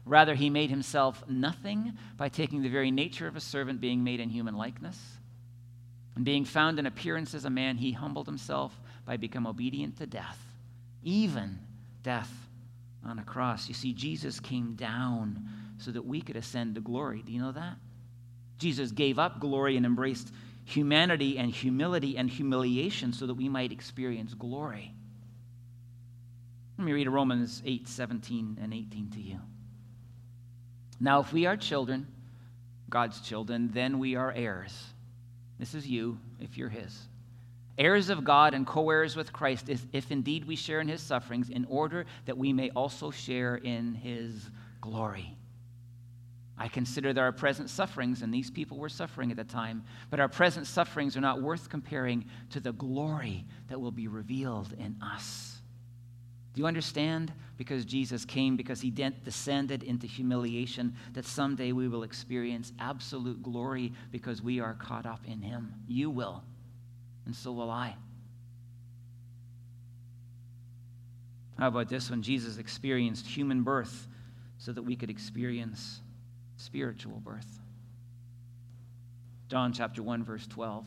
Rather, 0.04 0.34
he 0.34 0.50
made 0.50 0.68
himself 0.68 1.22
nothing 1.28 1.96
by 2.16 2.28
taking 2.28 2.62
the 2.62 2.68
very 2.68 2.90
nature 2.90 3.28
of 3.28 3.36
a 3.36 3.40
servant, 3.40 3.80
being 3.80 4.02
made 4.02 4.18
in 4.18 4.28
human 4.28 4.56
likeness. 4.56 4.98
And 6.16 6.24
being 6.24 6.44
found 6.44 6.78
in 6.80 6.86
appearance 6.86 7.34
as 7.34 7.44
a 7.44 7.50
man, 7.50 7.76
he 7.76 7.92
humbled 7.92 8.26
himself 8.26 8.78
by 9.06 9.16
becoming 9.16 9.48
obedient 9.48 9.96
to 9.98 10.06
death, 10.06 10.38
even 11.04 11.60
death 12.02 12.32
on 13.06 13.20
a 13.20 13.24
cross. 13.24 13.68
You 13.68 13.74
see, 13.74 13.92
Jesus 13.92 14.40
came 14.40 14.74
down 14.74 15.48
so 15.78 15.92
that 15.92 16.04
we 16.04 16.20
could 16.20 16.36
ascend 16.36 16.74
to 16.74 16.80
glory. 16.80 17.22
Do 17.22 17.32
you 17.32 17.40
know 17.40 17.52
that? 17.52 17.76
Jesus 18.58 18.90
gave 18.90 19.18
up 19.18 19.38
glory 19.38 19.76
and 19.76 19.86
embraced 19.86 20.32
humanity 20.64 21.38
and 21.38 21.50
humility 21.50 22.16
and 22.16 22.28
humiliation 22.28 23.12
so 23.12 23.26
that 23.26 23.34
we 23.34 23.48
might 23.48 23.72
experience 23.72 24.34
glory. 24.34 24.94
Let 26.80 26.86
me 26.86 26.92
read 26.94 27.08
Romans 27.08 27.60
8 27.66 27.86
17 27.86 28.56
and 28.62 28.72
18 28.72 29.10
to 29.10 29.20
you. 29.20 29.38
Now, 30.98 31.20
if 31.20 31.30
we 31.30 31.44
are 31.44 31.54
children, 31.54 32.06
God's 32.88 33.20
children, 33.20 33.68
then 33.74 33.98
we 33.98 34.16
are 34.16 34.32
heirs. 34.32 34.72
This 35.58 35.74
is 35.74 35.86
you, 35.86 36.18
if 36.40 36.56
you're 36.56 36.70
His. 36.70 36.98
Heirs 37.76 38.08
of 38.08 38.24
God 38.24 38.54
and 38.54 38.66
co 38.66 38.88
heirs 38.88 39.14
with 39.14 39.30
Christ, 39.30 39.68
if, 39.68 40.10
indeed 40.10 40.46
we 40.46 40.56
share 40.56 40.80
in 40.80 40.88
His 40.88 41.02
sufferings, 41.02 41.50
in 41.50 41.66
order 41.66 42.06
that 42.24 42.38
we 42.38 42.50
may 42.54 42.70
also 42.70 43.10
share 43.10 43.56
in 43.56 43.92
His 43.92 44.48
glory. 44.80 45.36
I 46.56 46.68
consider 46.68 47.12
that 47.12 47.20
our 47.20 47.30
present 47.30 47.68
sufferings, 47.68 48.22
and 48.22 48.32
these 48.32 48.50
people 48.50 48.78
were 48.78 48.88
suffering 48.88 49.30
at 49.30 49.36
the 49.36 49.44
time, 49.44 49.84
but 50.08 50.18
our 50.18 50.30
present 50.30 50.66
sufferings 50.66 51.14
are 51.14 51.20
not 51.20 51.42
worth 51.42 51.68
comparing 51.68 52.24
to 52.52 52.60
the 52.60 52.72
glory 52.72 53.44
that 53.68 53.78
will 53.78 53.92
be 53.92 54.08
revealed 54.08 54.72
in 54.78 54.96
us. 55.02 55.59
Do 56.54 56.60
you 56.60 56.66
understand? 56.66 57.32
Because 57.56 57.84
Jesus 57.84 58.24
came, 58.24 58.56
because 58.56 58.80
he 58.80 58.90
descended 58.90 59.82
into 59.82 60.06
humiliation, 60.06 60.96
that 61.12 61.24
someday 61.24 61.72
we 61.72 61.88
will 61.88 62.02
experience 62.02 62.72
absolute 62.78 63.42
glory 63.42 63.92
because 64.10 64.42
we 64.42 64.60
are 64.60 64.74
caught 64.74 65.06
up 65.06 65.20
in 65.26 65.42
him. 65.42 65.74
You 65.86 66.10
will, 66.10 66.42
and 67.26 67.36
so 67.36 67.52
will 67.52 67.70
I. 67.70 67.94
How 71.58 71.68
about 71.68 71.90
this 71.90 72.08
one? 72.08 72.22
Jesus 72.22 72.56
experienced 72.56 73.26
human 73.26 73.62
birth 73.62 74.08
so 74.56 74.72
that 74.72 74.82
we 74.82 74.96
could 74.96 75.10
experience 75.10 76.00
spiritual 76.56 77.20
birth. 77.20 77.60
John 79.48 79.72
chapter 79.72 80.02
1, 80.02 80.24
verse 80.24 80.46
12. 80.46 80.86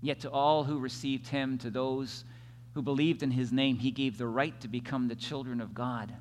Yet 0.00 0.20
to 0.20 0.30
all 0.30 0.64
who 0.64 0.78
received 0.78 1.28
him, 1.28 1.58
to 1.58 1.70
those 1.70 2.24
who 2.74 2.82
believed 2.82 3.22
in 3.22 3.30
his 3.30 3.52
name, 3.52 3.78
he 3.78 3.90
gave 3.90 4.18
the 4.18 4.26
right 4.26 4.58
to 4.60 4.68
become 4.68 5.08
the 5.08 5.14
children 5.14 5.60
of 5.60 5.74
God. 5.74 6.12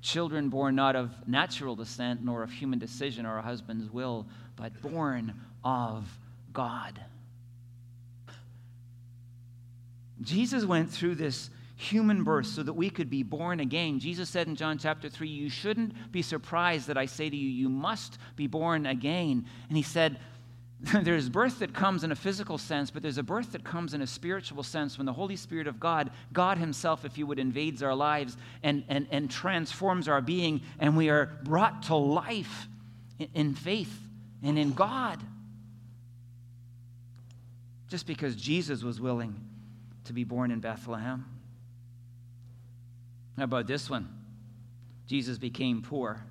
Children 0.00 0.48
born 0.48 0.74
not 0.74 0.96
of 0.96 1.10
natural 1.28 1.76
descent, 1.76 2.24
nor 2.24 2.42
of 2.42 2.50
human 2.50 2.78
decision 2.78 3.24
or 3.24 3.38
a 3.38 3.42
husband's 3.42 3.90
will, 3.90 4.26
but 4.56 4.82
born 4.82 5.34
of 5.64 6.08
God. 6.52 7.00
Jesus 10.20 10.64
went 10.64 10.90
through 10.90 11.16
this 11.16 11.50
human 11.76 12.22
birth 12.22 12.46
so 12.46 12.62
that 12.62 12.72
we 12.72 12.90
could 12.90 13.10
be 13.10 13.22
born 13.22 13.60
again. 13.60 13.98
Jesus 13.98 14.28
said 14.28 14.46
in 14.46 14.56
John 14.56 14.78
chapter 14.78 15.08
3, 15.08 15.28
You 15.28 15.48
shouldn't 15.48 16.12
be 16.12 16.22
surprised 16.22 16.86
that 16.88 16.98
I 16.98 17.06
say 17.06 17.28
to 17.28 17.36
you, 17.36 17.48
You 17.48 17.68
must 17.68 18.18
be 18.36 18.46
born 18.46 18.86
again. 18.86 19.46
And 19.68 19.76
he 19.76 19.82
said, 19.82 20.18
there's 21.02 21.28
birth 21.28 21.60
that 21.60 21.72
comes 21.72 22.02
in 22.02 22.10
a 22.10 22.16
physical 22.16 22.58
sense, 22.58 22.90
but 22.90 23.02
there's 23.02 23.18
a 23.18 23.22
birth 23.22 23.52
that 23.52 23.62
comes 23.62 23.94
in 23.94 24.02
a 24.02 24.06
spiritual 24.06 24.62
sense 24.62 24.98
when 24.98 25.06
the 25.06 25.12
Holy 25.12 25.36
Spirit 25.36 25.66
of 25.66 25.78
God, 25.78 26.10
God 26.32 26.58
Himself, 26.58 27.04
if 27.04 27.16
you 27.16 27.26
would, 27.26 27.38
invades 27.38 27.82
our 27.82 27.94
lives 27.94 28.36
and, 28.62 28.82
and, 28.88 29.06
and 29.10 29.30
transforms 29.30 30.08
our 30.08 30.20
being, 30.20 30.60
and 30.80 30.96
we 30.96 31.08
are 31.08 31.38
brought 31.44 31.84
to 31.84 31.94
life 31.94 32.66
in, 33.18 33.28
in 33.34 33.54
faith 33.54 33.96
and 34.42 34.58
in 34.58 34.72
God. 34.72 35.20
Just 37.88 38.06
because 38.06 38.34
Jesus 38.34 38.82
was 38.82 39.00
willing 39.00 39.38
to 40.04 40.12
be 40.12 40.24
born 40.24 40.50
in 40.50 40.58
Bethlehem. 40.58 41.24
How 43.36 43.44
about 43.44 43.66
this 43.66 43.88
one? 43.88 44.08
Jesus 45.06 45.38
became 45.38 45.82
poor, 45.82 46.24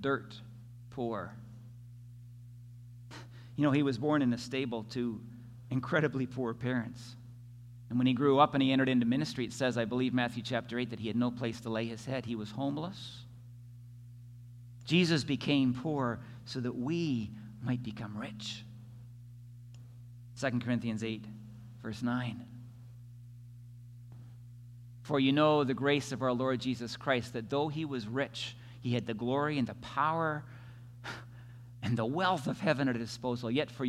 dirt 0.00 0.40
poor. 0.90 1.32
You 3.58 3.64
know, 3.64 3.72
he 3.72 3.82
was 3.82 3.98
born 3.98 4.22
in 4.22 4.32
a 4.32 4.38
stable 4.38 4.84
to 4.90 5.20
incredibly 5.68 6.26
poor 6.26 6.54
parents. 6.54 7.16
And 7.90 7.98
when 7.98 8.06
he 8.06 8.12
grew 8.12 8.38
up 8.38 8.54
and 8.54 8.62
he 8.62 8.70
entered 8.70 8.88
into 8.88 9.04
ministry, 9.04 9.44
it 9.44 9.52
says, 9.52 9.76
I 9.76 9.84
believe, 9.84 10.14
Matthew 10.14 10.44
chapter 10.44 10.78
8, 10.78 10.90
that 10.90 11.00
he 11.00 11.08
had 11.08 11.16
no 11.16 11.32
place 11.32 11.60
to 11.62 11.68
lay 11.68 11.84
his 11.86 12.04
head. 12.04 12.24
He 12.24 12.36
was 12.36 12.52
homeless. 12.52 13.24
Jesus 14.84 15.24
became 15.24 15.74
poor 15.74 16.20
so 16.44 16.60
that 16.60 16.76
we 16.76 17.32
might 17.60 17.82
become 17.82 18.16
rich. 18.16 18.62
2 20.40 20.60
Corinthians 20.60 21.02
8, 21.02 21.24
verse 21.82 22.00
9. 22.00 22.44
For 25.02 25.18
you 25.18 25.32
know 25.32 25.64
the 25.64 25.74
grace 25.74 26.12
of 26.12 26.22
our 26.22 26.32
Lord 26.32 26.60
Jesus 26.60 26.96
Christ, 26.96 27.32
that 27.32 27.50
though 27.50 27.66
he 27.66 27.84
was 27.84 28.06
rich, 28.06 28.56
he 28.82 28.94
had 28.94 29.04
the 29.04 29.14
glory 29.14 29.58
and 29.58 29.66
the 29.66 29.74
power 29.74 30.44
and 31.82 31.96
the 31.96 32.06
wealth 32.06 32.46
of 32.46 32.60
heaven 32.60 32.88
at 32.88 32.96
his 32.96 33.08
disposal. 33.08 33.50
Yet 33.50 33.70
for, 33.70 33.86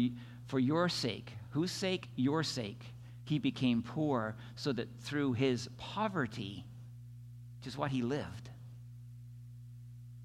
for 0.48 0.60
your 0.60 0.89
sake, 0.89 1.34
whose 1.51 1.72
sake? 1.72 2.10
Your 2.15 2.43
sake, 2.43 2.84
he 3.24 3.39
became 3.39 3.81
poor 3.81 4.36
so 4.55 4.72
that 4.74 4.88
through 5.01 5.34
his 5.34 5.69
poverty, 5.77 6.65
which 7.60 7.67
is 7.67 7.77
what 7.77 7.91
he 7.91 8.01
lived, 8.01 8.50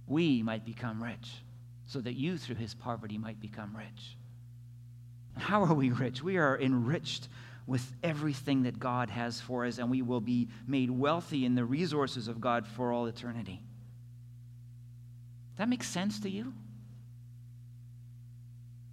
we 0.06 0.42
might 0.42 0.64
become 0.64 1.02
rich, 1.02 1.42
so 1.86 2.00
that 2.00 2.14
you 2.14 2.36
through 2.36 2.56
his 2.56 2.74
poverty 2.74 3.18
might 3.18 3.40
become 3.40 3.76
rich. 3.76 4.16
How 5.36 5.64
are 5.64 5.74
we 5.74 5.90
rich? 5.90 6.22
We 6.22 6.36
are 6.36 6.58
enriched 6.58 7.28
with 7.66 7.92
everything 8.02 8.64
that 8.64 8.78
God 8.78 9.08
has 9.10 9.40
for 9.40 9.64
us, 9.64 9.78
and 9.78 9.90
we 9.90 10.02
will 10.02 10.20
be 10.20 10.48
made 10.66 10.90
wealthy 10.90 11.46
in 11.46 11.54
the 11.54 11.64
resources 11.64 12.28
of 12.28 12.40
God 12.40 12.66
for 12.66 12.92
all 12.92 13.06
eternity. 13.06 13.62
That 15.56 15.68
make 15.68 15.82
sense 15.82 16.20
to 16.20 16.30
you? 16.30 16.52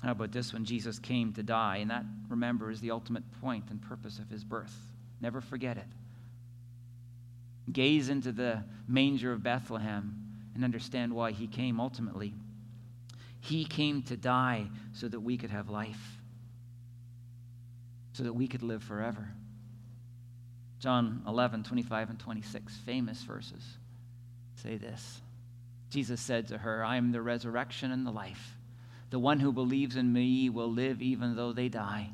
How 0.02 0.12
about 0.12 0.32
this 0.32 0.52
when 0.52 0.66
Jesus 0.66 0.98
came 0.98 1.34
to 1.34 1.44
die? 1.44 1.78
And 1.78 1.92
that, 1.92 2.06
remember, 2.28 2.72
is 2.72 2.82
the 2.82 2.92
ultimate 2.92 3.24
point 3.40 3.66
and 3.70 3.82
purpose 3.82 4.18
of 4.18 4.30
his 4.30 4.44
birth. 4.44 4.76
Never 5.22 5.42
forget 5.42 5.78
it. 5.78 5.86
Gaze 7.72 8.10
into 8.10 8.32
the 8.32 8.64
manger 8.88 9.32
of 9.32 9.44
Bethlehem 9.44 10.18
and 10.56 10.64
understand 10.64 11.14
why 11.14 11.32
he 11.32 11.48
came 11.48 11.80
ultimately. 11.80 12.34
He 13.40 13.64
came 13.66 14.02
to 14.04 14.18
die 14.18 14.68
so 14.94 15.08
that 15.08 15.20
we 15.20 15.38
could 15.38 15.52
have 15.52 15.70
life, 15.70 16.20
so 18.14 18.24
that 18.24 18.34
we 18.34 18.48
could 18.48 18.64
live 18.64 18.84
forever. 18.84 19.30
John 20.80 21.22
11, 21.28 21.64
25 21.64 22.10
and 22.10 22.20
26, 22.20 22.76
famous 22.78 23.22
verses, 23.22 23.64
say 24.56 24.78
this. 24.78 25.22
Jesus 25.92 26.20
said 26.20 26.48
to 26.48 26.58
her, 26.58 26.84
I 26.84 26.96
am 26.96 27.12
the 27.12 27.22
resurrection 27.22 27.92
and 27.92 28.06
the 28.06 28.12
life. 28.12 28.58
The 29.12 29.20
one 29.20 29.40
who 29.40 29.52
believes 29.52 29.98
in 29.98 30.12
me 30.12 30.50
will 30.50 30.72
live 30.72 31.02
even 31.02 31.36
though 31.36 31.52
they 31.52 31.70
die. 31.70 32.10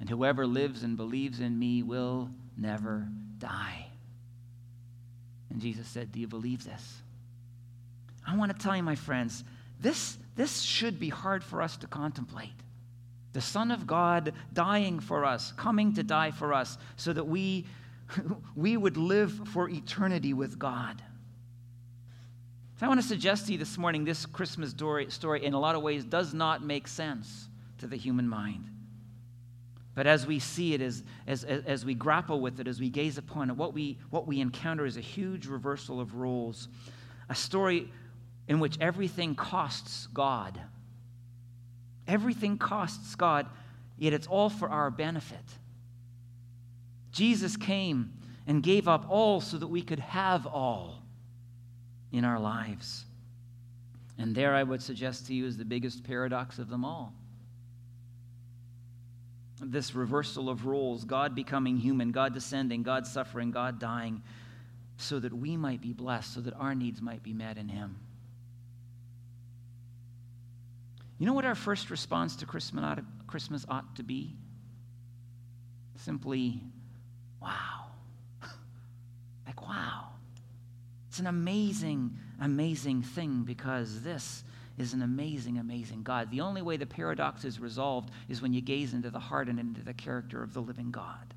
And 0.00 0.08
whoever 0.08 0.46
lives 0.46 0.82
and 0.82 0.96
believes 0.96 1.40
in 1.40 1.58
me 1.58 1.82
will 1.82 2.30
never 2.56 3.06
die. 3.38 3.86
And 5.50 5.60
Jesus 5.60 5.86
said, 5.86 6.10
Do 6.10 6.18
you 6.18 6.26
believe 6.26 6.64
this? 6.64 7.02
I 8.26 8.34
want 8.36 8.50
to 8.50 8.58
tell 8.58 8.74
you, 8.74 8.82
my 8.82 8.94
friends, 8.94 9.44
this, 9.78 10.16
this 10.36 10.62
should 10.62 10.98
be 10.98 11.10
hard 11.10 11.44
for 11.44 11.60
us 11.60 11.76
to 11.78 11.86
contemplate. 11.86 12.48
The 13.34 13.40
Son 13.42 13.70
of 13.70 13.86
God 13.86 14.32
dying 14.54 15.00
for 15.00 15.26
us, 15.26 15.52
coming 15.52 15.94
to 15.94 16.02
die 16.02 16.30
for 16.30 16.54
us, 16.54 16.78
so 16.96 17.12
that 17.12 17.26
we, 17.26 17.66
we 18.56 18.76
would 18.76 18.96
live 18.96 19.48
for 19.48 19.68
eternity 19.68 20.32
with 20.32 20.58
God. 20.58 21.02
So 22.80 22.86
I 22.86 22.88
want 22.88 23.02
to 23.02 23.06
suggest 23.06 23.44
to 23.44 23.52
you 23.52 23.58
this 23.58 23.76
morning 23.76 24.06
this 24.06 24.24
Christmas 24.24 24.70
story, 24.70 25.44
in 25.44 25.52
a 25.52 25.60
lot 25.60 25.74
of 25.74 25.82
ways, 25.82 26.02
does 26.02 26.32
not 26.32 26.64
make 26.64 26.88
sense 26.88 27.46
to 27.76 27.86
the 27.86 27.94
human 27.94 28.26
mind. 28.26 28.70
But 29.94 30.06
as 30.06 30.26
we 30.26 30.38
see 30.38 30.72
it, 30.72 30.80
as, 30.80 31.02
as, 31.26 31.44
as 31.44 31.84
we 31.84 31.92
grapple 31.92 32.40
with 32.40 32.58
it, 32.58 32.66
as 32.66 32.80
we 32.80 32.88
gaze 32.88 33.18
upon 33.18 33.50
it, 33.50 33.56
what 33.58 33.74
we, 33.74 33.98
what 34.08 34.26
we 34.26 34.40
encounter 34.40 34.86
is 34.86 34.96
a 34.96 35.02
huge 35.02 35.44
reversal 35.44 36.00
of 36.00 36.14
roles. 36.14 36.68
A 37.28 37.34
story 37.34 37.92
in 38.48 38.60
which 38.60 38.78
everything 38.80 39.34
costs 39.34 40.06
God. 40.14 40.58
Everything 42.08 42.56
costs 42.56 43.14
God, 43.14 43.44
yet 43.98 44.14
it's 44.14 44.26
all 44.26 44.48
for 44.48 44.70
our 44.70 44.90
benefit. 44.90 45.44
Jesus 47.12 47.58
came 47.58 48.14
and 48.46 48.62
gave 48.62 48.88
up 48.88 49.04
all 49.10 49.42
so 49.42 49.58
that 49.58 49.66
we 49.66 49.82
could 49.82 50.00
have 50.00 50.46
all 50.46 50.99
in 52.12 52.24
our 52.24 52.38
lives. 52.38 53.04
And 54.18 54.34
there, 54.34 54.54
I 54.54 54.62
would 54.62 54.82
suggest 54.82 55.26
to 55.28 55.34
you, 55.34 55.46
is 55.46 55.56
the 55.56 55.64
biggest 55.64 56.04
paradox 56.04 56.58
of 56.58 56.68
them 56.68 56.84
all. 56.84 57.14
This 59.62 59.94
reversal 59.94 60.48
of 60.48 60.66
roles 60.66 61.04
God 61.04 61.34
becoming 61.34 61.76
human, 61.76 62.12
God 62.12 62.34
descending, 62.34 62.82
God 62.82 63.06
suffering, 63.06 63.50
God 63.50 63.78
dying, 63.78 64.22
so 64.96 65.18
that 65.18 65.32
we 65.32 65.56
might 65.56 65.80
be 65.80 65.92
blessed, 65.92 66.34
so 66.34 66.40
that 66.40 66.54
our 66.54 66.74
needs 66.74 67.00
might 67.00 67.22
be 67.22 67.32
met 67.32 67.58
in 67.58 67.68
Him. 67.68 67.96
You 71.18 71.26
know 71.26 71.34
what 71.34 71.44
our 71.44 71.54
first 71.54 71.90
response 71.90 72.36
to 72.36 72.46
Christmas 72.46 73.66
ought 73.68 73.96
to, 73.96 74.02
be? 74.02 74.34
Simply, 75.96 76.62
wow. 77.42 77.86
like, 79.46 79.60
wow. 79.60 80.08
It's 81.08 81.09
an 81.20 81.26
amazing, 81.26 82.16
amazing 82.40 83.02
thing 83.02 83.44
because 83.44 84.02
this 84.02 84.42
is 84.78 84.92
an 84.94 85.02
amazing, 85.02 85.58
amazing 85.58 86.02
God. 86.02 86.30
The 86.30 86.40
only 86.40 86.62
way 86.62 86.76
the 86.76 86.86
paradox 86.86 87.44
is 87.44 87.60
resolved 87.60 88.10
is 88.28 88.42
when 88.42 88.52
you 88.52 88.60
gaze 88.60 88.94
into 88.94 89.10
the 89.10 89.18
heart 89.18 89.48
and 89.48 89.60
into 89.60 89.82
the 89.82 89.94
character 89.94 90.42
of 90.42 90.54
the 90.54 90.60
living 90.60 90.90
God. 90.90 91.34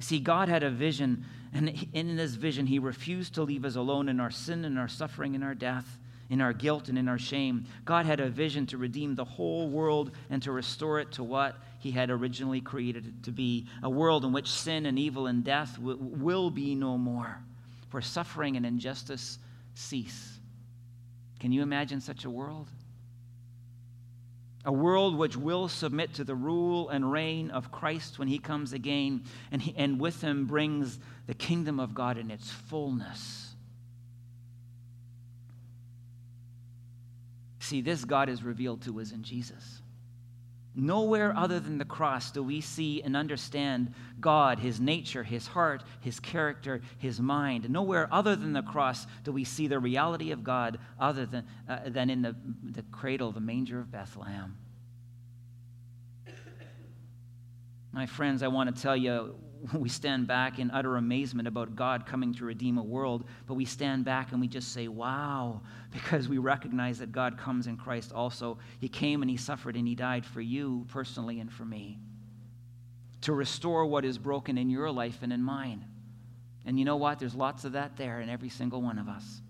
See, 0.00 0.18
God 0.18 0.48
had 0.48 0.62
a 0.62 0.70
vision, 0.70 1.24
and 1.52 1.86
in 1.92 2.16
this 2.16 2.34
vision, 2.34 2.66
He 2.66 2.78
refused 2.78 3.34
to 3.34 3.42
leave 3.42 3.64
us 3.64 3.76
alone 3.76 4.08
in 4.08 4.18
our 4.18 4.30
sin 4.30 4.64
and 4.64 4.78
our 4.78 4.88
suffering 4.88 5.34
and 5.34 5.44
our 5.44 5.54
death, 5.54 5.98
in 6.30 6.40
our 6.40 6.52
guilt 6.52 6.88
and 6.88 6.96
in 6.96 7.06
our 7.06 7.18
shame. 7.18 7.66
God 7.84 8.06
had 8.06 8.20
a 8.20 8.30
vision 8.30 8.64
to 8.66 8.78
redeem 8.78 9.14
the 9.14 9.24
whole 9.24 9.68
world 9.68 10.12
and 10.30 10.42
to 10.42 10.52
restore 10.52 11.00
it 11.00 11.12
to 11.12 11.24
what 11.24 11.56
He 11.80 11.90
had 11.90 12.08
originally 12.08 12.60
created 12.62 13.06
it 13.06 13.22
to 13.24 13.30
be 13.30 13.66
a 13.82 13.90
world 13.90 14.24
in 14.24 14.32
which 14.32 14.50
sin 14.50 14.86
and 14.86 14.98
evil 14.98 15.26
and 15.26 15.44
death 15.44 15.74
w- 15.76 15.98
will 16.00 16.50
be 16.50 16.74
no 16.74 16.96
more, 16.96 17.42
where 17.90 18.02
suffering 18.02 18.56
and 18.56 18.64
injustice 18.64 19.38
cease. 19.74 20.38
Can 21.38 21.52
you 21.52 21.62
imagine 21.62 22.00
such 22.00 22.24
a 22.24 22.30
world? 22.30 22.68
A 24.64 24.72
world 24.72 25.16
which 25.16 25.36
will 25.36 25.68
submit 25.68 26.14
to 26.14 26.24
the 26.24 26.34
rule 26.34 26.90
and 26.90 27.10
reign 27.10 27.50
of 27.50 27.72
Christ 27.72 28.18
when 28.18 28.28
he 28.28 28.38
comes 28.38 28.74
again, 28.74 29.24
and, 29.50 29.62
he, 29.62 29.74
and 29.76 29.98
with 29.98 30.20
him 30.20 30.46
brings 30.46 30.98
the 31.26 31.34
kingdom 31.34 31.80
of 31.80 31.94
God 31.94 32.18
in 32.18 32.30
its 32.30 32.50
fullness. 32.50 33.54
See, 37.60 37.80
this 37.80 38.04
God 38.04 38.28
is 38.28 38.42
revealed 38.42 38.82
to 38.82 39.00
us 39.00 39.12
in 39.12 39.22
Jesus. 39.22 39.80
Nowhere 40.74 41.36
other 41.36 41.58
than 41.58 41.78
the 41.78 41.84
cross 41.84 42.30
do 42.30 42.42
we 42.42 42.60
see 42.60 43.02
and 43.02 43.16
understand 43.16 43.92
God, 44.20 44.60
His 44.60 44.80
nature, 44.80 45.24
His 45.24 45.48
heart, 45.48 45.82
His 46.00 46.20
character, 46.20 46.80
His 46.98 47.20
mind. 47.20 47.68
Nowhere 47.68 48.08
other 48.12 48.36
than 48.36 48.52
the 48.52 48.62
cross 48.62 49.06
do 49.24 49.32
we 49.32 49.42
see 49.42 49.66
the 49.66 49.80
reality 49.80 50.30
of 50.30 50.44
God 50.44 50.78
other 50.98 51.26
than, 51.26 51.44
uh, 51.68 51.80
than 51.86 52.08
in 52.08 52.22
the, 52.22 52.36
the 52.62 52.82
cradle, 52.92 53.32
the 53.32 53.40
manger 53.40 53.80
of 53.80 53.90
Bethlehem. 53.90 54.56
My 57.92 58.06
friends, 58.06 58.44
I 58.44 58.48
want 58.48 58.74
to 58.74 58.80
tell 58.80 58.96
you 58.96 59.34
we 59.74 59.88
stand 59.88 60.26
back 60.26 60.58
in 60.58 60.70
utter 60.70 60.96
amazement 60.96 61.48
about 61.48 61.76
God 61.76 62.06
coming 62.06 62.32
to 62.34 62.44
redeem 62.44 62.78
a 62.78 62.82
world, 62.82 63.24
but 63.46 63.54
we 63.54 63.64
stand 63.64 64.04
back 64.04 64.32
and 64.32 64.40
we 64.40 64.48
just 64.48 64.72
say, 64.72 64.88
wow, 64.88 65.60
because 65.92 66.28
we 66.28 66.38
recognize 66.38 66.98
that 66.98 67.12
God 67.12 67.38
comes 67.38 67.66
in 67.66 67.76
Christ 67.76 68.12
also. 68.12 68.58
He 68.78 68.88
came 68.88 69.22
and 69.22 69.30
He 69.30 69.36
suffered 69.36 69.76
and 69.76 69.86
He 69.86 69.94
died 69.94 70.24
for 70.24 70.40
you 70.40 70.86
personally 70.88 71.40
and 71.40 71.52
for 71.52 71.64
me 71.64 71.98
to 73.22 73.32
restore 73.34 73.84
what 73.86 74.04
is 74.04 74.18
broken 74.18 74.56
in 74.56 74.70
your 74.70 74.90
life 74.90 75.18
and 75.22 75.32
in 75.32 75.42
mine. 75.42 75.84
And 76.64 76.78
you 76.78 76.84
know 76.84 76.96
what? 76.96 77.18
There's 77.18 77.34
lots 77.34 77.64
of 77.64 77.72
that 77.72 77.96
there 77.96 78.20
in 78.20 78.28
every 78.28 78.48
single 78.48 78.82
one 78.82 78.98
of 78.98 79.08
us. 79.08 79.42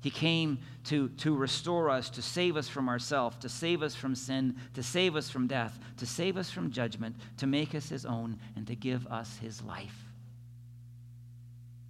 He 0.00 0.10
came 0.10 0.58
to, 0.84 1.08
to 1.08 1.34
restore 1.34 1.90
us, 1.90 2.08
to 2.10 2.22
save 2.22 2.56
us 2.56 2.68
from 2.68 2.88
ourselves, 2.88 3.36
to 3.38 3.48
save 3.48 3.82
us 3.82 3.94
from 3.94 4.14
sin, 4.14 4.56
to 4.74 4.82
save 4.82 5.14
us 5.14 5.28
from 5.28 5.46
death, 5.46 5.78
to 5.98 6.06
save 6.06 6.38
us 6.38 6.50
from 6.50 6.70
judgment, 6.70 7.16
to 7.36 7.46
make 7.46 7.74
us 7.74 7.88
his 7.90 8.06
own, 8.06 8.38
and 8.56 8.66
to 8.66 8.74
give 8.74 9.06
us 9.08 9.36
his 9.38 9.62
life. 9.62 10.06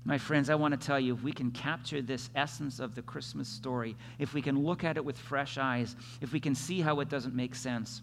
My 0.04 0.18
friends, 0.18 0.50
I 0.50 0.56
want 0.56 0.78
to 0.78 0.86
tell 0.86 0.98
you 0.98 1.14
if 1.14 1.22
we 1.22 1.32
can 1.32 1.52
capture 1.52 2.02
this 2.02 2.30
essence 2.34 2.80
of 2.80 2.96
the 2.96 3.02
Christmas 3.02 3.48
story, 3.48 3.96
if 4.18 4.34
we 4.34 4.42
can 4.42 4.64
look 4.64 4.82
at 4.82 4.96
it 4.96 5.04
with 5.04 5.16
fresh 5.16 5.56
eyes, 5.56 5.94
if 6.20 6.32
we 6.32 6.40
can 6.40 6.54
see 6.54 6.80
how 6.80 6.98
it 6.98 7.08
doesn't 7.08 7.34
make 7.34 7.54
sense, 7.54 8.02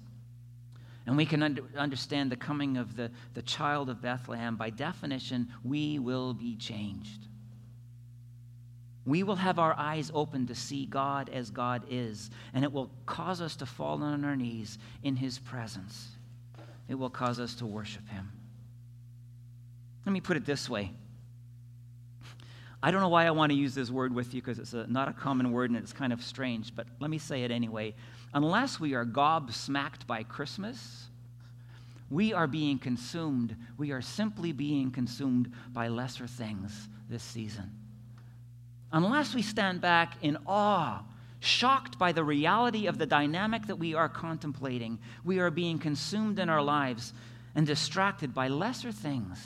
and 1.06 1.18
we 1.18 1.26
can 1.26 1.44
under, 1.44 1.64
understand 1.76 2.32
the 2.32 2.38
coming 2.38 2.78
of 2.78 2.96
the, 2.96 3.12
the 3.34 3.42
child 3.42 3.90
of 3.90 4.02
Bethlehem, 4.02 4.56
by 4.56 4.70
definition, 4.70 5.50
we 5.66 6.00
will 6.00 6.34
be 6.34 6.56
changed 6.56 7.28
we 9.08 9.24
will 9.24 9.38
have 9.38 9.58
our 9.58 9.74
eyes 9.78 10.12
open 10.14 10.48
to 10.48 10.54
see 10.54 10.86
God 10.86 11.30
as 11.30 11.50
God 11.50 11.84
is, 11.90 12.30
and 12.54 12.66
it 12.66 12.74
will 12.74 12.92
cause 13.06 13.40
us 13.40 13.56
to 13.56 13.66
fall 13.66 14.04
on 14.04 14.26
our 14.26 14.36
knees 14.36 14.78
in 15.02 15.16
His 15.16 15.40
presence. 15.40 16.10
It 16.90 16.96
will 16.96 17.10
cause 17.10 17.40
us 17.40 17.56
to 17.56 17.66
worship 17.66 18.06
Him. 18.10 18.30
Let 20.06 20.12
me 20.12 20.20
put 20.20 20.36
it 20.36 20.46
this 20.46 20.70
way. 20.70 20.92
I 22.84 22.92
don't 22.92 23.00
know 23.00 23.08
why 23.08 23.26
I 23.26 23.32
want 23.32 23.54
to 23.54 23.58
use 23.58 23.74
this 23.74 23.90
word 23.90 24.14
with 24.14 24.34
you 24.34 24.42
because 24.42 24.60
it's 24.60 24.74
a, 24.74 24.86
not 24.88 25.08
a 25.08 25.14
common 25.14 25.54
word 25.54 25.72
and 25.72 25.80
it's 25.80 25.94
kind 25.94 26.12
of 26.12 26.22
strange, 26.22 26.76
but 26.76 26.86
let 27.00 27.10
me 27.10 27.18
say 27.18 27.44
it 27.44 27.50
anyway. 27.50 27.96
Unless 28.34 28.78
we 28.78 28.94
are 28.94 29.06
gobsmacked 29.06 30.06
by 30.06 30.24
Christmas, 30.24 31.08
we 32.10 32.34
are 32.34 32.46
being 32.46 32.78
consumed. 32.78 33.56
We 33.78 33.92
are 33.92 34.02
simply 34.02 34.52
being 34.52 34.92
consumed 34.92 35.54
by 35.72 35.88
lesser 35.88 36.28
things 36.28 36.90
this 37.10 37.24
season 37.24 37.72
unless 39.06 39.36
we 39.36 39.42
stand 39.42 39.82
back 39.82 40.14
in 40.22 40.38
awe, 40.48 41.04
shocked 41.40 42.00
by 42.00 42.12
the 42.12 42.24
reality 42.24 42.88
of 42.88 42.98
the 42.98 43.06
dynamic 43.06 43.68
that 43.68 43.78
we 43.78 43.94
are 43.94 44.10
contemplating, 44.10 45.00
we 45.24 45.40
are 45.40 45.52
being 45.52 45.78
consumed 45.80 46.40
in 46.40 46.50
our 46.50 46.62
lives 46.62 47.14
and 47.56 47.66
distracted 47.66 48.34
by 48.34 48.48
lesser 48.48 48.92
things. 48.92 49.44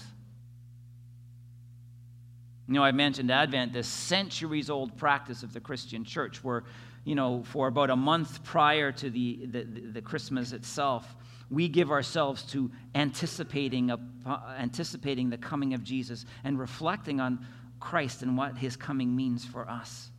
You 2.67 2.75
know, 2.75 2.83
I 2.83 2.91
mentioned 2.91 3.31
Advent, 3.31 3.73
this 3.73 3.87
centuries 3.87 4.69
old 4.69 4.97
practice 4.97 5.43
of 5.43 5.53
the 5.53 5.59
Christian 5.59 6.05
church, 6.05 6.43
where, 6.43 6.63
you 7.03 7.15
know, 7.15 7.43
for 7.43 7.67
about 7.67 7.89
a 7.89 7.95
month 7.95 8.43
prior 8.43 8.91
to 8.93 9.09
the, 9.09 9.45
the, 9.45 9.63
the 9.63 10.01
Christmas 10.01 10.53
itself, 10.53 11.15
we 11.49 11.67
give 11.67 11.91
ourselves 11.91 12.43
to 12.43 12.71
anticipating, 12.95 13.91
a, 13.91 13.99
uh, 14.25 14.55
anticipating 14.57 15.29
the 15.29 15.37
coming 15.37 15.73
of 15.73 15.83
Jesus 15.83 16.25
and 16.45 16.57
reflecting 16.57 17.19
on 17.19 17.45
Christ 17.81 18.21
and 18.21 18.37
what 18.37 18.57
his 18.57 18.77
coming 18.77 19.13
means 19.13 19.43
for 19.43 19.69
us. 19.69 20.09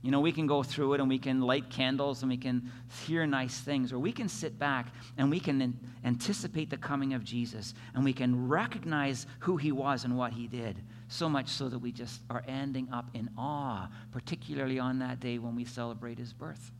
You 0.00 0.12
know, 0.12 0.20
we 0.20 0.30
can 0.30 0.46
go 0.46 0.62
through 0.62 0.94
it 0.94 1.00
and 1.00 1.08
we 1.08 1.18
can 1.18 1.40
light 1.40 1.70
candles 1.70 2.22
and 2.22 2.30
we 2.30 2.36
can 2.36 2.70
hear 3.04 3.26
nice 3.26 3.58
things, 3.58 3.92
or 3.92 3.98
we 3.98 4.12
can 4.12 4.28
sit 4.28 4.56
back 4.56 4.86
and 5.16 5.28
we 5.28 5.40
can 5.40 5.76
anticipate 6.04 6.70
the 6.70 6.76
coming 6.76 7.14
of 7.14 7.24
Jesus 7.24 7.74
and 7.94 8.04
we 8.04 8.12
can 8.12 8.48
recognize 8.48 9.26
who 9.40 9.56
he 9.56 9.72
was 9.72 10.04
and 10.04 10.16
what 10.16 10.32
he 10.32 10.46
did, 10.46 10.80
so 11.08 11.28
much 11.28 11.48
so 11.48 11.68
that 11.68 11.80
we 11.80 11.90
just 11.90 12.20
are 12.30 12.44
ending 12.46 12.88
up 12.92 13.10
in 13.12 13.28
awe, 13.36 13.88
particularly 14.12 14.78
on 14.78 15.00
that 15.00 15.18
day 15.18 15.38
when 15.38 15.56
we 15.56 15.64
celebrate 15.64 16.18
his 16.18 16.32
birth. 16.32 16.70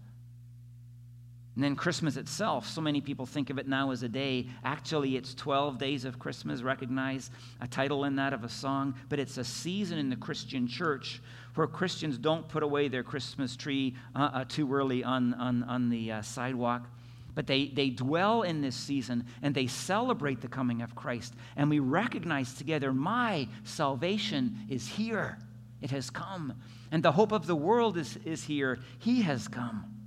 And 1.59 1.65
then 1.65 1.75
Christmas 1.75 2.17
itself, 2.17 2.69
so 2.69 2.81
many 2.81 3.01
people 3.01 3.27
think 3.27 3.51
of 3.51 3.59
it 3.59 3.67
now 3.67 3.91
as 3.91 4.05
a 4.05 4.09
day. 4.09 4.47
Actually, 4.63 5.17
it's 5.17 5.35
12 5.35 5.77
days 5.77 6.05
of 6.05 6.17
Christmas, 6.17 6.63
recognize 6.63 7.33
a 7.61 7.67
title 7.67 8.05
in 8.05 8.15
that 8.15 8.33
of 8.33 8.45
a 8.45 8.49
song, 8.49 8.95
but 9.09 9.19
it's 9.19 9.39
a 9.39 9.43
season 9.43 9.99
in 9.99 10.09
the 10.09 10.15
Christian 10.15 10.69
church 10.69 11.21
where 11.57 11.67
Christians 11.67 12.17
don't 12.17 12.49
put 12.49 12.63
away 12.63 12.87
their 12.87 13.03
Christmas 13.03 13.57
tree 13.57 13.97
uh, 14.15 14.31
uh, 14.33 14.45
too 14.45 14.73
early 14.73 15.03
on, 15.03 15.35
on, 15.35 15.65
on 15.65 15.89
the 15.89 16.13
uh, 16.13 16.23
sidewalk. 16.23 16.87
But 17.35 17.49
they, 17.49 17.67
they 17.67 17.91
dwell 17.91 18.43
in 18.43 18.61
this 18.61 18.77
season 18.77 19.27
and 19.43 19.53
they 19.53 19.67
celebrate 19.67 20.41
the 20.41 20.47
coming 20.47 20.81
of 20.83 20.95
Christ. 20.95 21.35
And 21.57 21.69
we 21.69 21.81
recognize 21.81 22.55
together, 22.55 22.93
my 22.93 23.49
salvation 23.65 24.61
is 24.69 24.87
here. 24.87 25.39
It 25.83 25.91
has 25.91 26.09
come. 26.09 26.55
And 26.93 27.03
the 27.03 27.11
hope 27.11 27.33
of 27.33 27.49
the 27.49 27.57
world 27.57 27.99
is, 27.99 28.17
is 28.25 28.45
here. 28.45 28.79
He 29.01 29.23
has 29.23 29.49
come 29.49 29.98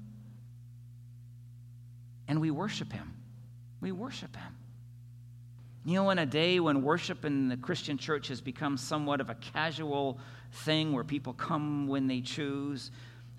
and 2.32 2.40
we 2.40 2.50
worship 2.50 2.94
Him. 2.94 3.14
We 3.82 3.92
worship 3.92 4.34
Him. 4.38 4.56
You 5.84 5.96
know, 5.96 6.10
in 6.12 6.20
a 6.20 6.26
day 6.26 6.62
when 6.62 6.82
worship 6.82 7.26
in 7.26 7.50
the 7.50 7.58
Christian 7.58 7.98
church 7.98 8.30
has 8.30 8.40
become 8.40 8.78
somewhat 8.78 9.20
of 9.20 9.30
a 9.30 9.36
casual 9.36 10.18
thing 10.54 10.94
where 10.94 11.04
people 11.04 11.34
come 11.34 11.90
when 11.90 12.08
they 12.08 12.22
choose, 12.22 12.90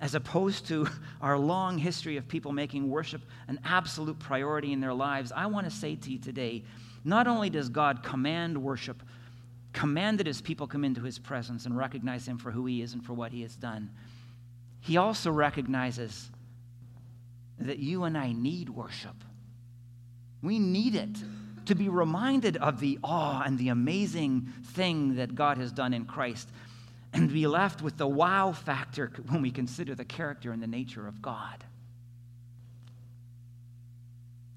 as 0.03 0.15
opposed 0.15 0.67
to 0.67 0.87
our 1.23 1.39
long 1.39 1.79
history 1.79 2.19
of 2.19 2.29
people 2.29 2.53
making 2.53 2.91
worship 2.91 3.23
an 3.49 3.61
absolute 3.65 4.19
priority 4.19 4.75
in 4.75 4.81
their 4.81 4.93
lives, 4.93 5.33
I 5.35 5.47
want 5.47 5.65
to 5.65 5.75
say 5.75 5.97
to 5.97 6.11
you 6.11 6.19
today 6.19 6.63
not 7.03 7.27
only 7.27 7.49
does 7.49 7.71
God 7.71 8.03
command 8.03 8.63
worship, 8.63 9.03
command 9.73 10.21
that 10.21 10.27
his 10.27 10.43
people 10.43 10.67
come 10.67 10.85
into 10.85 11.01
his 11.01 11.19
presence 11.19 11.65
and 11.65 11.79
recognize 11.79 12.29
him 12.29 12.37
for 12.37 12.51
who 12.51 12.67
he 12.67 12.83
is 12.83 12.93
and 12.93 13.03
for 13.03 13.15
what 13.15 13.33
he 13.33 13.41
has 13.41 13.57
done, 13.57 13.91
he 14.81 14.99
also 14.99 15.31
recognizes 15.31 16.31
that 17.61 17.79
you 17.79 18.05
and 18.05 18.17
I 18.17 18.33
need 18.33 18.69
worship. 18.69 19.17
We 20.43 20.59
need 20.59 20.95
it. 20.95 21.17
to 21.67 21.77
be 21.77 21.89
reminded 21.89 22.57
of 22.57 22.81
the 22.81 22.99
awe 23.05 23.43
and 23.47 23.57
the 23.57 23.69
amazing 23.69 24.53
thing 24.73 25.15
that 25.15 25.35
God 25.37 25.59
has 25.59 25.71
done 25.71 25.95
in 25.95 26.05
Christ 26.05 26.49
and 27.13 27.33
be 27.33 27.47
left 27.47 27.83
with 27.83 27.97
the 27.97 28.07
wow 28.07 28.53
factor 28.53 29.13
when 29.29 29.43
we 29.43 29.51
consider 29.51 29.95
the 29.95 30.05
character 30.05 30.51
and 30.51 30.63
the 30.63 30.67
nature 30.67 31.07
of 31.07 31.23
God. 31.23 31.65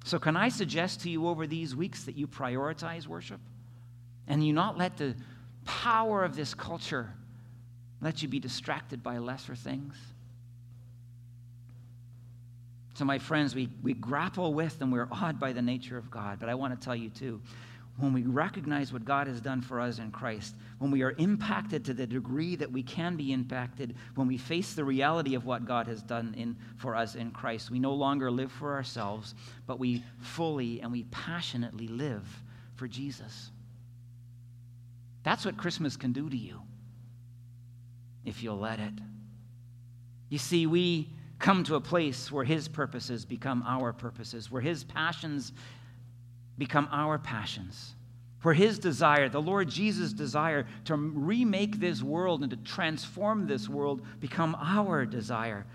So, 0.05 0.19
can 0.19 0.38
I 0.38 0.49
suggest 0.49 1.01
to 1.01 1.10
you 1.10 1.27
over 1.27 1.47
these 1.47 1.75
weeks 1.75 2.03
that 2.05 2.15
you 2.15 2.27
prioritize 2.27 3.08
worship 3.08 3.41
and 4.27 4.45
you 4.45 4.53
not 4.53 4.77
let 4.77 4.97
the 4.97 5.15
power 5.65 6.23
of 6.23 6.36
this 6.36 6.53
culture 6.53 7.12
let 8.01 8.21
you 8.21 8.27
be 8.27 8.39
distracted 8.39 9.01
by 9.03 9.17
lesser 9.17 9.55
things? 9.55 9.95
So, 12.95 13.03
my 13.03 13.19
friends, 13.19 13.53
we, 13.53 13.69
we 13.84 13.93
grapple 13.93 14.53
with 14.53 14.81
and 14.81 14.91
we're 14.91 15.10
awed 15.12 15.38
by 15.38 15.51
the 15.51 15.62
nature 15.62 15.97
of 15.97 16.10
God. 16.10 16.39
But 16.39 16.47
I 16.47 16.55
want 16.55 16.79
to 16.79 16.84
tell 16.84 16.95
you, 16.95 17.10
too, 17.10 17.41
when 17.97 18.13
we 18.13 18.23
recognize 18.23 18.93
what 18.93 19.03
God 19.03 19.27
has 19.27 19.41
done 19.41 19.62
for 19.62 19.81
us 19.81 19.99
in 19.99 20.12
Christ, 20.12 20.55
when 20.79 20.91
we 20.91 21.01
are 21.01 21.13
impacted 21.17 21.84
to 21.86 21.93
the 21.93 22.08
degree 22.08 22.55
that 22.55 22.71
we 22.71 22.81
can 22.81 23.17
be 23.17 23.34
impacted, 23.34 23.95
when 24.15 24.27
we 24.27 24.38
face 24.38 24.73
the 24.73 24.84
reality 24.86 25.36
of 25.36 25.45
what 25.45 25.65
God 25.65 25.88
has 25.88 26.01
done 26.01 26.34
in, 26.38 26.55
for 26.77 26.95
us 26.95 27.15
in 27.15 27.31
Christ, 27.31 27.69
we 27.69 27.79
no 27.79 27.93
longer 27.93 28.31
live 28.31 28.51
for 28.51 28.73
ourselves, 28.73 29.36
but 29.67 29.77
we 29.77 30.01
fully 30.21 30.79
and 30.79 30.89
we 30.89 31.03
passionately 31.12 31.89
live 31.89 32.25
for 32.75 32.88
Jesus. 32.88 33.51
That's 35.23 35.43
what 35.43 35.58
Christmas 35.58 35.97
can 35.97 36.13
do 36.13 36.29
to 36.29 36.38
you 36.38 36.62
if 38.23 38.41
you'll 38.41 38.60
let 38.60 38.79
it. 38.79 38.93
You 40.29 40.38
see, 40.38 40.65
we 40.65 41.10
come 41.39 41.63
to 41.65 41.75
a 41.75 41.81
place 41.81 42.31
where 42.31 42.45
His 42.45 42.67
purposes 42.67 43.25
become 43.25 43.63
our 43.67 43.93
purposes, 43.93 44.49
where 44.49 44.61
His 44.61 44.83
passions 44.83 45.51
become 46.57 46.87
our 46.91 47.17
passions. 47.17 47.93
where 48.41 48.53
his 48.53 48.77
desire, 48.77 49.27
the 49.27 49.41
Lord 49.41 49.67
Jesus' 49.67 50.13
desire 50.13 50.67
to 50.85 50.95
remake 50.95 51.79
this 51.79 52.03
world 52.03 52.41
and 52.43 52.51
to 52.51 52.57
transform 52.57 53.47
this 53.47 53.67
world, 53.67 54.05
become 54.19 54.55
our 54.61 55.03
desire. 55.03 55.65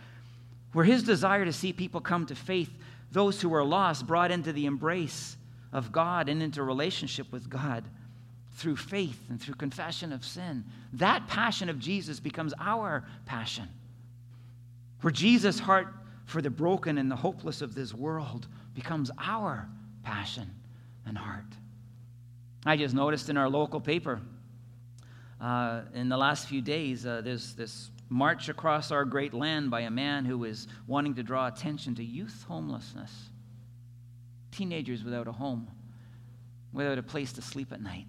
Where 0.72 0.84
his 0.84 1.02
desire 1.02 1.44
to 1.44 1.52
see 1.52 1.72
people 1.72 2.00
come 2.00 2.26
to 2.26 2.36
faith, 2.36 2.70
those 3.10 3.40
who 3.40 3.52
are 3.54 3.64
lost, 3.64 4.06
brought 4.06 4.30
into 4.30 4.52
the 4.52 4.66
embrace 4.66 5.36
of 5.72 5.90
God 5.90 6.28
and 6.28 6.40
into 6.40 6.62
relationship 6.62 7.32
with 7.32 7.50
God 7.50 7.82
through 8.52 8.76
faith 8.76 9.18
and 9.28 9.40
through 9.40 9.54
confession 9.54 10.12
of 10.12 10.24
sin. 10.24 10.64
That 10.92 11.26
passion 11.26 11.68
of 11.68 11.80
Jesus 11.80 12.20
becomes 12.20 12.54
our 12.60 13.04
passion. 13.26 13.66
Where 15.00 15.10
Jesus' 15.10 15.58
heart 15.58 15.88
for 16.26 16.42
the 16.42 16.50
broken 16.50 16.98
and 16.98 17.10
the 17.10 17.16
hopeless 17.16 17.62
of 17.62 17.74
this 17.74 17.94
world 17.94 18.46
becomes 18.74 19.10
our 19.18 19.68
passion 20.02 20.50
and 21.06 21.16
heart. 21.16 21.54
I 22.64 22.76
just 22.76 22.94
noticed 22.94 23.28
in 23.28 23.36
our 23.36 23.48
local 23.48 23.80
paper 23.80 24.20
uh, 25.40 25.82
in 25.94 26.08
the 26.08 26.16
last 26.16 26.48
few 26.48 26.60
days, 26.60 27.06
uh, 27.06 27.22
there's 27.22 27.54
this 27.54 27.90
march 28.10 28.48
across 28.48 28.90
our 28.90 29.04
great 29.04 29.32
land 29.32 29.70
by 29.70 29.80
a 29.80 29.90
man 29.90 30.24
who 30.24 30.44
is 30.44 30.66
wanting 30.86 31.14
to 31.14 31.22
draw 31.22 31.46
attention 31.46 31.94
to 31.94 32.04
youth 32.04 32.44
homelessness, 32.46 33.30
teenagers 34.50 35.02
without 35.02 35.26
a 35.26 35.32
home, 35.32 35.68
without 36.72 36.98
a 36.98 37.02
place 37.02 37.32
to 37.32 37.40
sleep 37.40 37.72
at 37.72 37.80
night. 37.80 38.08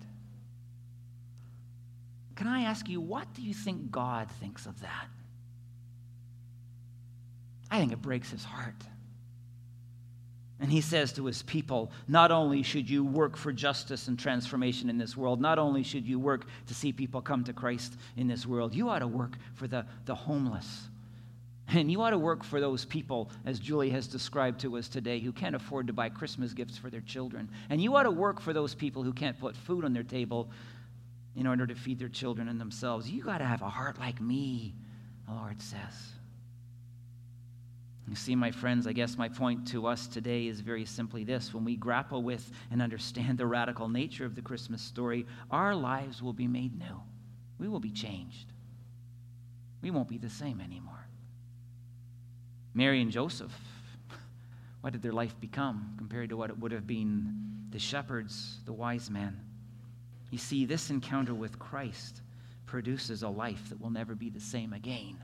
Can 2.35 2.47
I 2.47 2.63
ask 2.63 2.89
you, 2.89 2.99
what 2.99 3.33
do 3.33 3.41
you 3.43 3.53
think 3.53 3.91
God 3.91 4.29
thinks 4.29 4.65
of 4.65 4.81
that? 4.81 5.07
I 7.71 7.79
think 7.79 7.93
it 7.93 8.01
breaks 8.01 8.29
his 8.29 8.43
heart. 8.43 8.83
And 10.59 10.71
he 10.71 10.81
says 10.81 11.11
to 11.13 11.25
his 11.25 11.41
people, 11.41 11.91
not 12.07 12.29
only 12.29 12.61
should 12.61 12.87
you 12.87 13.03
work 13.03 13.35
for 13.35 13.51
justice 13.51 14.07
and 14.07 14.19
transformation 14.19 14.91
in 14.91 14.99
this 14.99 15.17
world, 15.17 15.41
not 15.41 15.57
only 15.57 15.81
should 15.81 16.05
you 16.05 16.19
work 16.19 16.45
to 16.67 16.75
see 16.75 16.91
people 16.91 17.19
come 17.19 17.43
to 17.45 17.53
Christ 17.53 17.95
in 18.15 18.27
this 18.27 18.45
world, 18.45 18.75
you 18.75 18.89
ought 18.89 18.99
to 18.99 19.07
work 19.07 19.37
for 19.55 19.67
the, 19.67 19.87
the 20.05 20.13
homeless. 20.13 20.89
And 21.69 21.89
you 21.91 22.01
ought 22.01 22.11
to 22.11 22.19
work 22.19 22.43
for 22.43 22.59
those 22.59 22.85
people, 22.85 23.31
as 23.45 23.57
Julie 23.57 23.89
has 23.89 24.05
described 24.05 24.59
to 24.61 24.77
us 24.77 24.87
today, 24.87 25.19
who 25.19 25.31
can't 25.31 25.55
afford 25.55 25.87
to 25.87 25.93
buy 25.93 26.09
Christmas 26.09 26.53
gifts 26.53 26.77
for 26.77 26.89
their 26.91 27.01
children. 27.01 27.49
And 27.69 27.81
you 27.81 27.95
ought 27.95 28.03
to 28.03 28.11
work 28.11 28.39
for 28.39 28.53
those 28.53 28.75
people 28.75 29.01
who 29.01 29.13
can't 29.13 29.39
put 29.39 29.55
food 29.55 29.83
on 29.83 29.93
their 29.93 30.03
table 30.03 30.51
in 31.35 31.47
order 31.47 31.65
to 31.65 31.73
feed 31.73 31.97
their 31.97 32.09
children 32.09 32.49
and 32.49 32.59
themselves. 32.59 33.09
You 33.09 33.23
got 33.23 33.37
to 33.39 33.45
have 33.45 33.61
a 33.61 33.69
heart 33.69 33.97
like 33.97 34.19
me, 34.21 34.75
the 35.27 35.33
Lord 35.33 35.61
says. 35.61 36.11
You 38.07 38.15
see, 38.15 38.35
my 38.35 38.51
friends, 38.51 38.87
I 38.87 38.93
guess 38.93 39.17
my 39.17 39.29
point 39.29 39.67
to 39.69 39.87
us 39.87 40.07
today 40.07 40.47
is 40.47 40.59
very 40.59 40.85
simply 40.85 41.23
this. 41.23 41.53
When 41.53 41.63
we 41.63 41.75
grapple 41.75 42.23
with 42.23 42.51
and 42.71 42.81
understand 42.81 43.37
the 43.37 43.45
radical 43.45 43.87
nature 43.87 44.25
of 44.25 44.35
the 44.35 44.41
Christmas 44.41 44.81
story, 44.81 45.25
our 45.49 45.75
lives 45.75 46.21
will 46.21 46.33
be 46.33 46.47
made 46.47 46.77
new. 46.77 47.01
We 47.57 47.67
will 47.67 47.79
be 47.79 47.91
changed. 47.91 48.51
We 49.81 49.91
won't 49.91 50.09
be 50.09 50.17
the 50.17 50.29
same 50.29 50.59
anymore. 50.61 51.07
Mary 52.73 53.01
and 53.01 53.11
Joseph, 53.11 53.53
what 54.81 54.93
did 54.93 55.01
their 55.01 55.13
life 55.13 55.39
become 55.39 55.93
compared 55.97 56.29
to 56.29 56.37
what 56.37 56.49
it 56.49 56.57
would 56.57 56.71
have 56.71 56.87
been 56.87 57.35
the 57.69 57.79
shepherds, 57.79 58.59
the 58.65 58.73
wise 58.73 59.09
men? 59.09 59.39
You 60.31 60.37
see, 60.37 60.65
this 60.65 60.89
encounter 60.89 61.33
with 61.33 61.59
Christ 61.59 62.21
produces 62.65 63.23
a 63.23 63.29
life 63.29 63.69
that 63.69 63.79
will 63.79 63.89
never 63.89 64.15
be 64.15 64.29
the 64.29 64.39
same 64.39 64.73
again 64.73 65.17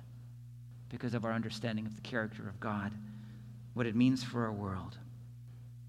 because 0.89 1.13
of 1.13 1.25
our 1.25 1.33
understanding 1.33 1.85
of 1.85 1.95
the 1.95 2.01
character 2.01 2.47
of 2.47 2.59
God, 2.59 2.91
what 3.73 3.85
it 3.85 3.95
means 3.95 4.23
for 4.23 4.45
our 4.45 4.51
world, 4.51 4.97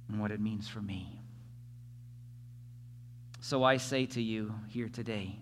and 0.08 0.20
what 0.20 0.30
it 0.30 0.40
means 0.40 0.68
for 0.68 0.80
me. 0.80 1.20
So 3.40 3.62
I 3.62 3.76
say 3.76 4.06
to 4.06 4.22
you 4.22 4.54
here 4.68 4.88
today 4.88 5.38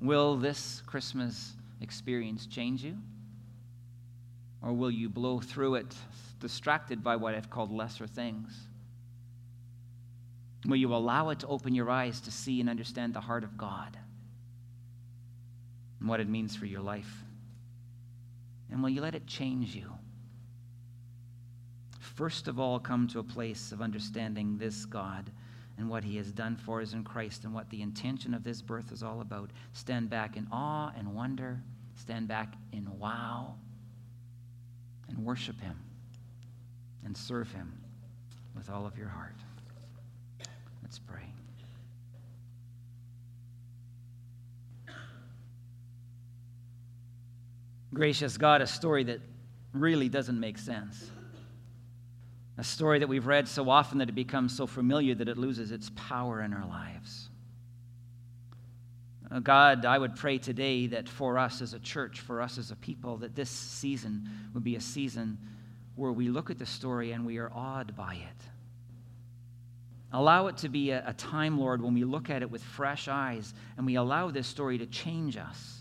will 0.00 0.36
this 0.36 0.82
Christmas 0.86 1.54
experience 1.80 2.46
change 2.46 2.84
you? 2.84 2.96
Or 4.62 4.72
will 4.72 4.90
you 4.90 5.08
blow 5.08 5.40
through 5.40 5.76
it 5.76 5.94
distracted 6.40 7.02
by 7.02 7.16
what 7.16 7.34
I've 7.34 7.50
called 7.50 7.72
lesser 7.72 8.06
things? 8.06 8.52
Will 10.66 10.76
you 10.76 10.94
allow 10.94 11.30
it 11.30 11.40
to 11.40 11.46
open 11.46 11.74
your 11.74 11.90
eyes 11.90 12.20
to 12.22 12.30
see 12.30 12.60
and 12.60 12.68
understand 12.68 13.14
the 13.14 13.20
heart 13.20 13.44
of 13.44 13.56
God 13.56 13.96
and 16.00 16.08
what 16.08 16.20
it 16.20 16.28
means 16.28 16.56
for 16.56 16.66
your 16.66 16.80
life? 16.80 17.24
And 18.70 18.82
will 18.82 18.90
you 18.90 19.00
let 19.00 19.14
it 19.14 19.26
change 19.26 19.74
you? 19.74 19.92
First 22.00 22.48
of 22.48 22.58
all, 22.58 22.78
come 22.78 23.06
to 23.08 23.18
a 23.18 23.24
place 23.24 23.72
of 23.72 23.82
understanding 23.82 24.56
this 24.56 24.84
God 24.84 25.30
and 25.78 25.90
what 25.90 26.04
he 26.04 26.16
has 26.16 26.32
done 26.32 26.56
for 26.56 26.80
us 26.80 26.94
in 26.94 27.04
Christ 27.04 27.44
and 27.44 27.52
what 27.52 27.68
the 27.70 27.82
intention 27.82 28.32
of 28.32 28.42
this 28.42 28.62
birth 28.62 28.92
is 28.92 29.02
all 29.02 29.20
about. 29.20 29.50
Stand 29.72 30.08
back 30.08 30.36
in 30.36 30.48
awe 30.50 30.92
and 30.96 31.14
wonder, 31.14 31.60
stand 31.94 32.28
back 32.28 32.54
in 32.72 32.98
wow, 32.98 33.54
and 35.08 35.18
worship 35.18 35.60
him 35.60 35.78
and 37.04 37.16
serve 37.16 37.52
him 37.52 37.72
with 38.56 38.70
all 38.70 38.86
of 38.86 38.96
your 38.96 39.08
heart. 39.08 39.36
Let's 40.82 40.98
pray. 40.98 41.24
Gracious 47.94 48.36
God, 48.36 48.60
a 48.60 48.66
story 48.66 49.04
that 49.04 49.20
really 49.72 50.08
doesn't 50.08 50.38
make 50.38 50.58
sense. 50.58 51.10
A 52.58 52.64
story 52.64 52.98
that 53.00 53.08
we've 53.08 53.26
read 53.26 53.46
so 53.48 53.68
often 53.68 53.98
that 53.98 54.08
it 54.08 54.14
becomes 54.14 54.56
so 54.56 54.66
familiar 54.66 55.14
that 55.14 55.28
it 55.28 55.36
loses 55.36 55.72
its 55.72 55.90
power 55.94 56.40
in 56.42 56.52
our 56.52 56.66
lives. 56.66 57.28
Uh, 59.30 59.40
God, 59.40 59.84
I 59.84 59.98
would 59.98 60.16
pray 60.16 60.38
today 60.38 60.86
that 60.88 61.08
for 61.08 61.38
us 61.38 61.60
as 61.60 61.74
a 61.74 61.78
church, 61.78 62.20
for 62.20 62.40
us 62.40 62.58
as 62.58 62.70
a 62.70 62.76
people, 62.76 63.18
that 63.18 63.34
this 63.34 63.50
season 63.50 64.28
would 64.54 64.64
be 64.64 64.76
a 64.76 64.80
season 64.80 65.38
where 65.96 66.12
we 66.12 66.28
look 66.28 66.50
at 66.50 66.58
the 66.58 66.66
story 66.66 67.12
and 67.12 67.26
we 67.26 67.38
are 67.38 67.50
awed 67.52 67.96
by 67.96 68.14
it. 68.14 68.46
Allow 70.12 70.46
it 70.46 70.58
to 70.58 70.68
be 70.68 70.90
a, 70.90 71.02
a 71.06 71.12
time, 71.12 71.58
Lord, 71.58 71.82
when 71.82 71.92
we 71.92 72.04
look 72.04 72.30
at 72.30 72.42
it 72.42 72.50
with 72.50 72.62
fresh 72.62 73.08
eyes 73.08 73.52
and 73.76 73.84
we 73.84 73.96
allow 73.96 74.30
this 74.30 74.46
story 74.46 74.78
to 74.78 74.86
change 74.86 75.36
us 75.36 75.75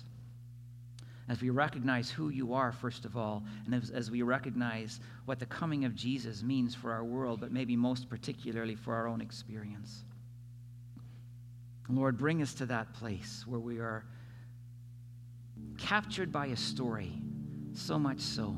as 1.27 1.41
we 1.41 1.49
recognize 1.49 2.09
who 2.09 2.29
you 2.29 2.53
are, 2.53 2.71
first 2.71 3.03
of 3.03 3.17
all, 3.17 3.43
and 3.65 3.73
as, 3.73 3.89
as, 3.89 4.11
we 4.11 4.21
recognize 4.21 4.99
what 5.25 5.39
the 5.39 5.45
coming 5.47 5.83
of 5.85 5.95
Jesus 5.95 6.43
means 6.43 6.75
for 6.75 6.91
our 6.91 7.03
world, 7.03 7.39
but 7.39 7.51
maybe 7.51 7.75
most 7.75 8.09
particularly 8.09 8.75
for 8.75 8.93
our 8.93 9.07
own 9.07 9.21
experience. 9.21 10.03
Lord, 11.89 12.17
bring 12.17 12.41
us 12.41 12.53
to 12.55 12.65
that 12.67 12.93
place 12.93 13.43
where 13.47 13.59
we 13.59 13.79
are 13.79 14.05
captured 15.77 16.31
by 16.31 16.47
a 16.47 16.55
story, 16.55 17.11
so 17.73 17.97
much 17.97 18.19
so 18.19 18.57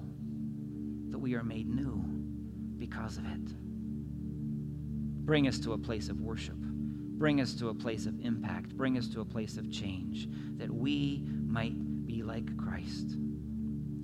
that 1.09 1.17
we 1.17 1.35
are 1.35 1.43
made 1.43 1.67
new 1.67 2.03
because 2.77 3.17
of 3.17 3.25
it. 3.25 3.53
Bring 5.25 5.47
us 5.47 5.59
to 5.59 5.73
a 5.73 5.77
place 5.77 6.09
of 6.09 6.21
worship. 6.21 6.55
Bring 6.55 7.41
us 7.41 7.53
to 7.55 7.69
a 7.69 7.73
place 7.73 8.05
of 8.05 8.19
impact. 8.21 8.77
Bring 8.77 8.97
us 8.97 9.07
to 9.09 9.21
a 9.21 9.25
place 9.25 9.57
of 9.57 9.71
change 9.71 10.27
that 10.57 10.69
we 10.69 11.23
might 11.47 11.73
like 12.27 12.57
Christ. 12.57 13.15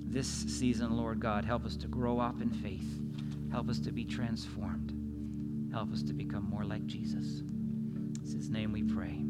This 0.06 0.26
season, 0.26 0.96
Lord 0.96 1.20
God, 1.20 1.44
help 1.44 1.66
us 1.66 1.76
to 1.76 1.88
grow 1.88 2.18
up 2.18 2.40
in 2.40 2.50
faith. 2.50 2.88
Help 3.52 3.68
us 3.68 3.78
to 3.80 3.92
be 3.92 4.04
transformed. 4.04 4.92
Help 5.72 5.92
us 5.92 6.02
to 6.04 6.14
become 6.14 6.48
more 6.48 6.64
like 6.64 6.86
Jesus. 6.86 7.42
It's 8.22 8.32
His 8.32 8.48
name 8.48 8.72
we 8.72 8.82
pray. 8.82 9.20